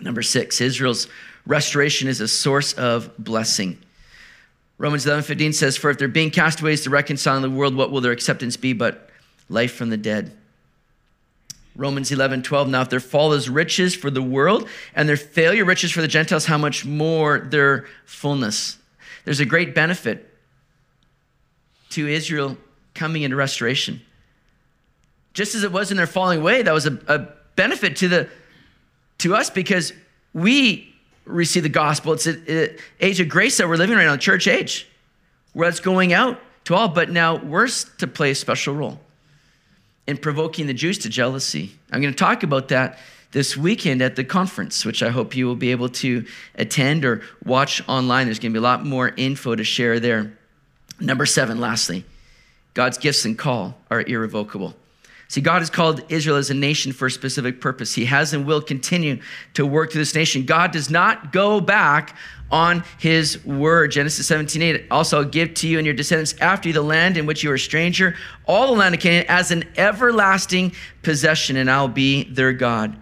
Number 0.00 0.22
six, 0.22 0.60
Israel's 0.60 1.08
restoration 1.46 2.08
is 2.08 2.20
a 2.20 2.28
source 2.28 2.72
of 2.74 3.16
blessing. 3.18 3.78
Romans 4.78 5.06
11, 5.06 5.24
15 5.24 5.52
says, 5.52 5.76
For 5.76 5.90
if 5.90 5.98
they're 5.98 6.08
being 6.08 6.30
castaways 6.30 6.82
to 6.82 6.90
reconcile 6.90 7.40
the 7.40 7.50
world, 7.50 7.74
what 7.74 7.90
will 7.90 8.00
their 8.00 8.12
acceptance 8.12 8.56
be 8.56 8.72
but 8.72 9.10
life 9.48 9.74
from 9.74 9.90
the 9.90 9.96
dead? 9.96 10.36
Romans 11.74 12.10
11, 12.10 12.42
12. 12.42 12.68
Now, 12.68 12.82
if 12.82 12.88
their 12.88 13.00
fall 13.00 13.32
is 13.32 13.48
riches 13.48 13.94
for 13.94 14.10
the 14.10 14.22
world 14.22 14.68
and 14.94 15.08
their 15.08 15.16
failure 15.16 15.64
riches 15.64 15.92
for 15.92 16.00
the 16.00 16.08
Gentiles, 16.08 16.44
how 16.44 16.58
much 16.58 16.84
more 16.84 17.38
their 17.38 17.86
fullness? 18.04 18.78
There's 19.24 19.40
a 19.40 19.44
great 19.44 19.74
benefit 19.74 20.28
to 21.90 22.06
Israel 22.06 22.56
coming 22.98 23.22
into 23.22 23.36
restoration. 23.36 24.00
Just 25.32 25.54
as 25.54 25.62
it 25.62 25.72
was 25.72 25.90
in 25.90 25.96
their 25.96 26.06
falling 26.06 26.40
away, 26.40 26.62
that 26.62 26.74
was 26.74 26.86
a, 26.86 26.98
a 27.06 27.28
benefit 27.54 27.96
to, 27.96 28.08
the, 28.08 28.28
to 29.18 29.34
us 29.34 29.50
because 29.50 29.92
we 30.34 30.92
receive 31.24 31.62
the 31.62 31.68
gospel. 31.68 32.12
It's 32.12 32.26
an 32.26 32.76
age 33.00 33.20
of 33.20 33.28
grace 33.28 33.58
that 33.58 33.68
we're 33.68 33.76
living 33.76 33.96
right 33.96 34.06
now, 34.06 34.16
church 34.16 34.48
age, 34.48 34.88
where 35.52 35.68
it's 35.68 35.80
going 35.80 36.12
out 36.12 36.40
to 36.64 36.74
all. 36.74 36.88
But 36.88 37.10
now 37.10 37.36
we're 37.36 37.68
to 37.68 38.06
play 38.06 38.32
a 38.32 38.34
special 38.34 38.74
role 38.74 39.00
in 40.06 40.16
provoking 40.16 40.66
the 40.66 40.74
Jews 40.74 40.98
to 40.98 41.08
jealousy. 41.08 41.72
I'm 41.92 42.00
going 42.00 42.12
to 42.12 42.18
talk 42.18 42.42
about 42.42 42.68
that 42.68 42.98
this 43.30 43.56
weekend 43.56 44.00
at 44.00 44.16
the 44.16 44.24
conference, 44.24 44.84
which 44.84 45.02
I 45.02 45.10
hope 45.10 45.36
you 45.36 45.46
will 45.46 45.54
be 45.54 45.70
able 45.70 45.90
to 45.90 46.24
attend 46.54 47.04
or 47.04 47.22
watch 47.44 47.86
online. 47.86 48.26
There's 48.26 48.38
going 48.38 48.52
to 48.52 48.58
be 48.58 48.64
a 48.64 48.68
lot 48.68 48.84
more 48.84 49.12
info 49.16 49.54
to 49.54 49.64
share 49.64 50.00
there. 50.00 50.32
Number 50.98 51.26
seven, 51.26 51.60
lastly, 51.60 52.04
God's 52.78 52.96
gifts 52.96 53.24
and 53.24 53.36
call 53.36 53.74
are 53.90 54.02
irrevocable. 54.02 54.72
See, 55.26 55.40
God 55.40 55.62
has 55.62 55.68
called 55.68 56.00
Israel 56.12 56.36
as 56.36 56.48
a 56.48 56.54
nation 56.54 56.92
for 56.92 57.06
a 57.06 57.10
specific 57.10 57.60
purpose. 57.60 57.92
He 57.92 58.04
has 58.04 58.32
and 58.32 58.46
will 58.46 58.62
continue 58.62 59.20
to 59.54 59.66
work 59.66 59.90
through 59.90 60.02
this 60.02 60.14
nation. 60.14 60.46
God 60.46 60.70
does 60.70 60.88
not 60.88 61.32
go 61.32 61.60
back 61.60 62.14
on 62.52 62.84
his 63.00 63.44
word. 63.44 63.90
Genesis 63.90 64.28
17, 64.28 64.62
8. 64.62 64.86
Also, 64.92 65.18
I'll 65.18 65.24
give 65.24 65.54
to 65.54 65.66
you 65.66 65.78
and 65.78 65.86
your 65.86 65.94
descendants 65.96 66.36
after 66.40 66.68
you 66.68 66.72
the 66.72 66.80
land 66.80 67.16
in 67.16 67.26
which 67.26 67.42
you 67.42 67.50
are 67.50 67.54
a 67.54 67.58
stranger, 67.58 68.14
all 68.46 68.68
the 68.68 68.78
land 68.78 68.94
of 68.94 69.00
Canaan, 69.00 69.26
as 69.28 69.50
an 69.50 69.64
everlasting 69.76 70.72
possession, 71.02 71.56
and 71.56 71.68
I'll 71.68 71.88
be 71.88 72.30
their 72.32 72.52
God. 72.52 72.96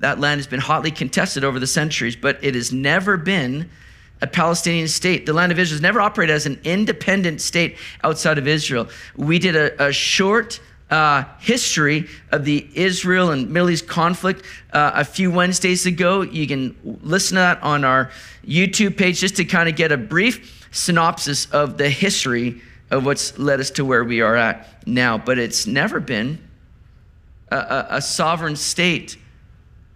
That 0.00 0.20
land 0.20 0.38
has 0.38 0.46
been 0.46 0.60
hotly 0.60 0.90
contested 0.90 1.44
over 1.44 1.58
the 1.58 1.66
centuries, 1.66 2.14
but 2.14 2.44
it 2.44 2.54
has 2.54 2.74
never 2.74 3.16
been 3.16 3.70
a 4.20 4.26
Palestinian 4.26 4.88
state. 4.88 5.26
The 5.26 5.32
land 5.32 5.52
of 5.52 5.58
Israel 5.58 5.76
has 5.76 5.82
never 5.82 6.00
operated 6.00 6.34
as 6.34 6.46
an 6.46 6.60
independent 6.64 7.40
state 7.40 7.76
outside 8.02 8.38
of 8.38 8.48
Israel. 8.48 8.88
We 9.16 9.38
did 9.38 9.56
a, 9.56 9.88
a 9.88 9.92
short 9.92 10.60
uh, 10.90 11.24
history 11.38 12.08
of 12.32 12.44
the 12.44 12.66
Israel 12.74 13.30
and 13.30 13.50
Middle 13.50 13.70
East 13.70 13.86
conflict 13.86 14.44
uh, 14.72 14.92
a 14.94 15.04
few 15.04 15.30
Wednesdays 15.30 15.86
ago. 15.86 16.22
You 16.22 16.46
can 16.46 16.74
listen 17.02 17.34
to 17.34 17.40
that 17.40 17.62
on 17.62 17.84
our 17.84 18.10
YouTube 18.46 18.96
page 18.96 19.20
just 19.20 19.36
to 19.36 19.44
kind 19.44 19.68
of 19.68 19.76
get 19.76 19.92
a 19.92 19.96
brief 19.96 20.66
synopsis 20.70 21.46
of 21.50 21.76
the 21.76 21.90
history 21.90 22.60
of 22.90 23.04
what's 23.04 23.38
led 23.38 23.60
us 23.60 23.70
to 23.72 23.84
where 23.84 24.02
we 24.02 24.20
are 24.22 24.36
at 24.36 24.86
now. 24.86 25.18
But 25.18 25.38
it's 25.38 25.66
never 25.66 26.00
been 26.00 26.38
a, 27.50 27.56
a, 27.56 27.86
a 27.90 28.02
sovereign 28.02 28.56
state 28.56 29.16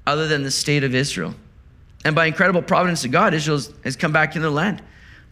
other 0.07 0.29
than 0.29 0.43
the 0.43 0.51
state 0.51 0.85
of 0.85 0.95
Israel. 0.95 1.35
And 2.05 2.15
by 2.15 2.27
incredible 2.27 2.63
providence 2.63 3.05
of 3.05 3.11
God, 3.11 3.35
Israel 3.35 3.61
has 3.85 3.97
come 3.97 4.13
back 4.13 4.35
into 4.35 4.47
the 4.47 4.55
land. 4.55 4.83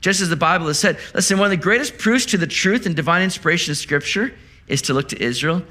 Just 0.01 0.21
as 0.21 0.29
the 0.29 0.37
Bible 0.37 0.67
has 0.69 0.79
said. 0.79 0.99
Listen, 1.15 1.39
one 1.39 1.47
of 1.47 1.51
the 1.51 1.63
greatest 1.63 1.99
proofs 1.99 2.27
to 2.27 2.39
the 2.39 2.47
truth 2.47 2.87
and 2.87 2.97
divine 2.97 3.23
inspiration 3.23 3.73
of 3.73 3.77
Scripture 3.77 4.33
is 4.67 4.83
to 4.83 4.95
look 4.95 5.09
to 5.09 5.23
Israel 5.23 5.63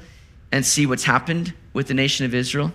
and 0.52 0.64
see 0.64 0.86
what's 0.86 1.04
happened 1.04 1.52
with 1.72 1.88
the 1.88 1.94
nation 1.94 2.26
of 2.26 2.34
Israel. 2.34 2.72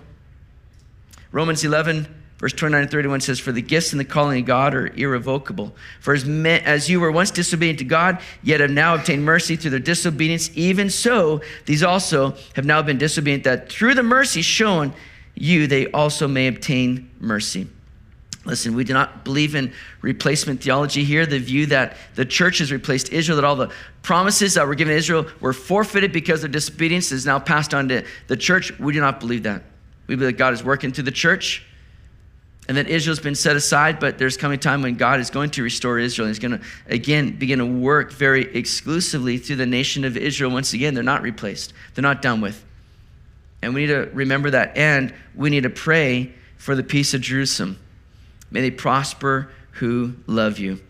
Romans 1.32 1.64
11, 1.64 2.06
verse 2.38 2.52
29 2.52 2.82
and 2.82 2.90
31 2.90 3.20
says, 3.20 3.38
For 3.38 3.52
the 3.52 3.62
gifts 3.62 3.92
and 3.92 4.00
the 4.00 4.04
calling 4.04 4.40
of 4.40 4.46
God 4.46 4.74
are 4.74 4.88
irrevocable. 4.88 5.74
For 6.00 6.14
as, 6.14 6.24
as 6.28 6.90
you 6.90 7.00
were 7.00 7.12
once 7.12 7.30
disobedient 7.30 7.78
to 7.78 7.84
God, 7.84 8.20
yet 8.42 8.60
have 8.60 8.70
now 8.70 8.94
obtained 8.94 9.24
mercy 9.24 9.56
through 9.56 9.70
their 9.70 9.80
disobedience, 9.80 10.50
even 10.54 10.90
so, 10.90 11.40
these 11.64 11.82
also 11.82 12.34
have 12.54 12.64
now 12.64 12.82
been 12.82 12.98
disobedient, 12.98 13.44
that 13.44 13.70
through 13.70 13.94
the 13.94 14.02
mercy 14.02 14.42
shown 14.42 14.92
you, 15.34 15.66
they 15.66 15.90
also 15.90 16.26
may 16.26 16.48
obtain 16.48 17.10
mercy. 17.20 17.68
Listen, 18.46 18.76
we 18.76 18.84
do 18.84 18.92
not 18.92 19.24
believe 19.24 19.56
in 19.56 19.72
replacement 20.02 20.62
theology 20.62 21.02
here, 21.02 21.26
the 21.26 21.38
view 21.38 21.66
that 21.66 21.96
the 22.14 22.24
church 22.24 22.58
has 22.58 22.70
replaced 22.70 23.12
Israel, 23.12 23.36
that 23.36 23.44
all 23.44 23.56
the 23.56 23.72
promises 24.02 24.54
that 24.54 24.66
were 24.66 24.76
given 24.76 24.92
to 24.92 24.98
Israel 24.98 25.26
were 25.40 25.52
forfeited 25.52 26.12
because 26.12 26.44
of 26.44 26.52
disobedience 26.52 27.10
is 27.10 27.26
now 27.26 27.40
passed 27.40 27.74
on 27.74 27.88
to 27.88 28.04
the 28.28 28.36
church. 28.36 28.78
We 28.78 28.92
do 28.92 29.00
not 29.00 29.18
believe 29.18 29.42
that. 29.42 29.64
We 30.06 30.14
believe 30.14 30.34
that 30.34 30.38
God 30.38 30.54
is 30.54 30.62
working 30.62 30.92
through 30.92 31.04
the 31.04 31.10
church 31.10 31.64
and 32.68 32.76
that 32.76 32.88
Israel's 32.88 33.20
been 33.20 33.34
set 33.34 33.56
aside, 33.56 33.98
but 33.98 34.18
there's 34.18 34.36
coming 34.36 34.58
a 34.58 34.60
time 34.60 34.82
when 34.82 34.94
God 34.94 35.18
is 35.18 35.30
going 35.30 35.50
to 35.50 35.62
restore 35.62 35.98
Israel. 35.98 36.28
He's 36.28 36.38
going 36.38 36.58
to, 36.58 36.64
again, 36.86 37.36
begin 37.36 37.58
to 37.58 37.66
work 37.66 38.12
very 38.12 38.42
exclusively 38.56 39.38
through 39.38 39.56
the 39.56 39.66
nation 39.66 40.04
of 40.04 40.16
Israel. 40.16 40.52
Once 40.52 40.72
again, 40.72 40.94
they're 40.94 41.02
not 41.02 41.22
replaced, 41.22 41.72
they're 41.94 42.02
not 42.02 42.22
done 42.22 42.40
with. 42.40 42.64
And 43.62 43.74
we 43.74 43.82
need 43.82 43.86
to 43.88 44.10
remember 44.12 44.50
that. 44.50 44.76
And 44.76 45.12
we 45.34 45.50
need 45.50 45.64
to 45.64 45.70
pray 45.70 46.32
for 46.56 46.76
the 46.76 46.84
peace 46.84 47.14
of 47.14 47.20
Jerusalem. 47.20 47.78
May 48.50 48.62
they 48.62 48.70
prosper 48.70 49.50
who 49.72 50.14
love 50.26 50.58
you. 50.58 50.80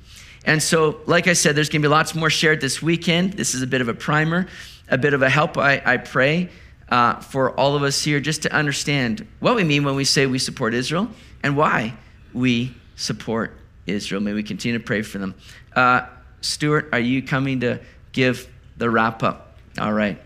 And 0.44 0.62
so, 0.62 1.00
like 1.06 1.26
I 1.26 1.32
said, 1.32 1.56
there's 1.56 1.68
going 1.68 1.82
to 1.82 1.88
be 1.88 1.90
lots 1.90 2.14
more 2.14 2.30
shared 2.30 2.60
this 2.60 2.80
weekend. 2.80 3.32
This 3.32 3.54
is 3.54 3.62
a 3.62 3.66
bit 3.66 3.80
of 3.80 3.88
a 3.88 3.94
primer, 3.94 4.46
a 4.88 4.96
bit 4.96 5.12
of 5.12 5.22
a 5.22 5.28
help, 5.28 5.58
I, 5.58 5.82
I 5.84 5.96
pray, 5.96 6.50
uh, 6.88 7.18
for 7.20 7.50
all 7.58 7.74
of 7.74 7.82
us 7.82 8.04
here 8.04 8.20
just 8.20 8.42
to 8.42 8.52
understand 8.52 9.26
what 9.40 9.56
we 9.56 9.64
mean 9.64 9.82
when 9.82 9.96
we 9.96 10.04
say 10.04 10.26
we 10.26 10.38
support 10.38 10.72
Israel 10.72 11.08
and 11.42 11.56
why 11.56 11.94
we 12.32 12.74
support 12.94 13.56
Israel. 13.86 14.20
May 14.20 14.34
we 14.34 14.44
continue 14.44 14.78
to 14.78 14.84
pray 14.84 15.02
for 15.02 15.18
them. 15.18 15.34
Uh, 15.74 16.06
Stuart, 16.42 16.90
are 16.92 17.00
you 17.00 17.22
coming 17.22 17.60
to 17.60 17.80
give 18.12 18.48
the 18.76 18.88
wrap 18.88 19.24
up? 19.24 19.56
All 19.78 19.92
right. 19.92 20.18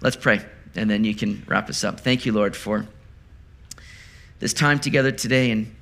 Let's 0.00 0.16
pray, 0.16 0.40
and 0.74 0.88
then 0.88 1.04
you 1.04 1.14
can 1.14 1.44
wrap 1.46 1.68
us 1.68 1.84
up. 1.84 2.00
Thank 2.00 2.24
you, 2.24 2.32
Lord, 2.32 2.56
for 2.56 2.86
this 4.38 4.54
time 4.54 4.78
together 4.78 5.12
today. 5.12 5.50
And 5.50 5.74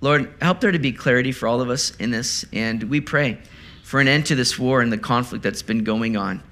Lord, 0.00 0.32
help 0.40 0.60
there 0.60 0.72
to 0.72 0.78
be 0.78 0.92
clarity 0.92 1.32
for 1.32 1.48
all 1.48 1.60
of 1.60 1.70
us 1.70 1.94
in 1.96 2.10
this. 2.10 2.44
And 2.52 2.84
we 2.84 3.00
pray 3.00 3.38
for 3.82 4.00
an 4.00 4.08
end 4.08 4.26
to 4.26 4.34
this 4.34 4.58
war 4.58 4.80
and 4.80 4.92
the 4.92 4.98
conflict 4.98 5.42
that's 5.42 5.62
been 5.62 5.84
going 5.84 6.16
on. 6.16 6.42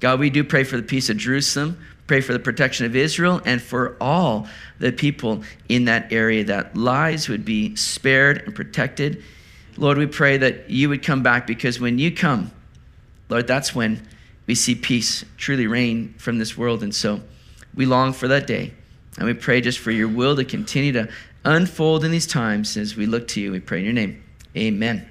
God, 0.00 0.20
we 0.20 0.30
do 0.30 0.44
pray 0.44 0.64
for 0.64 0.76
the 0.76 0.82
peace 0.82 1.08
of 1.08 1.16
Jerusalem, 1.16 1.78
Pray 2.06 2.20
for 2.20 2.32
the 2.32 2.38
protection 2.38 2.86
of 2.86 2.94
Israel 2.94 3.40
and 3.44 3.60
for 3.60 3.96
all 4.00 4.46
the 4.78 4.92
people 4.92 5.42
in 5.68 5.86
that 5.86 6.12
area, 6.12 6.44
that 6.44 6.76
lives 6.76 7.28
would 7.28 7.44
be 7.44 7.74
spared 7.74 8.42
and 8.42 8.54
protected. 8.54 9.22
Lord, 9.76 9.98
we 9.98 10.06
pray 10.06 10.36
that 10.36 10.70
you 10.70 10.88
would 10.88 11.02
come 11.02 11.22
back 11.22 11.46
because 11.46 11.80
when 11.80 11.98
you 11.98 12.12
come, 12.12 12.52
Lord, 13.28 13.48
that's 13.48 13.74
when 13.74 14.06
we 14.46 14.54
see 14.54 14.76
peace 14.76 15.24
truly 15.36 15.66
reign 15.66 16.14
from 16.18 16.38
this 16.38 16.56
world. 16.56 16.84
And 16.84 16.94
so 16.94 17.20
we 17.74 17.86
long 17.86 18.12
for 18.12 18.28
that 18.28 18.46
day. 18.46 18.72
And 19.18 19.26
we 19.26 19.34
pray 19.34 19.60
just 19.60 19.80
for 19.80 19.90
your 19.90 20.08
will 20.08 20.36
to 20.36 20.44
continue 20.44 20.92
to 20.92 21.08
unfold 21.46 22.04
in 22.04 22.10
these 22.10 22.26
times 22.26 22.76
as 22.76 22.96
we 22.96 23.06
look 23.06 23.28
to 23.28 23.40
you. 23.40 23.52
We 23.52 23.60
pray 23.60 23.78
in 23.78 23.84
your 23.84 23.94
name. 23.94 24.22
Amen. 24.56 25.08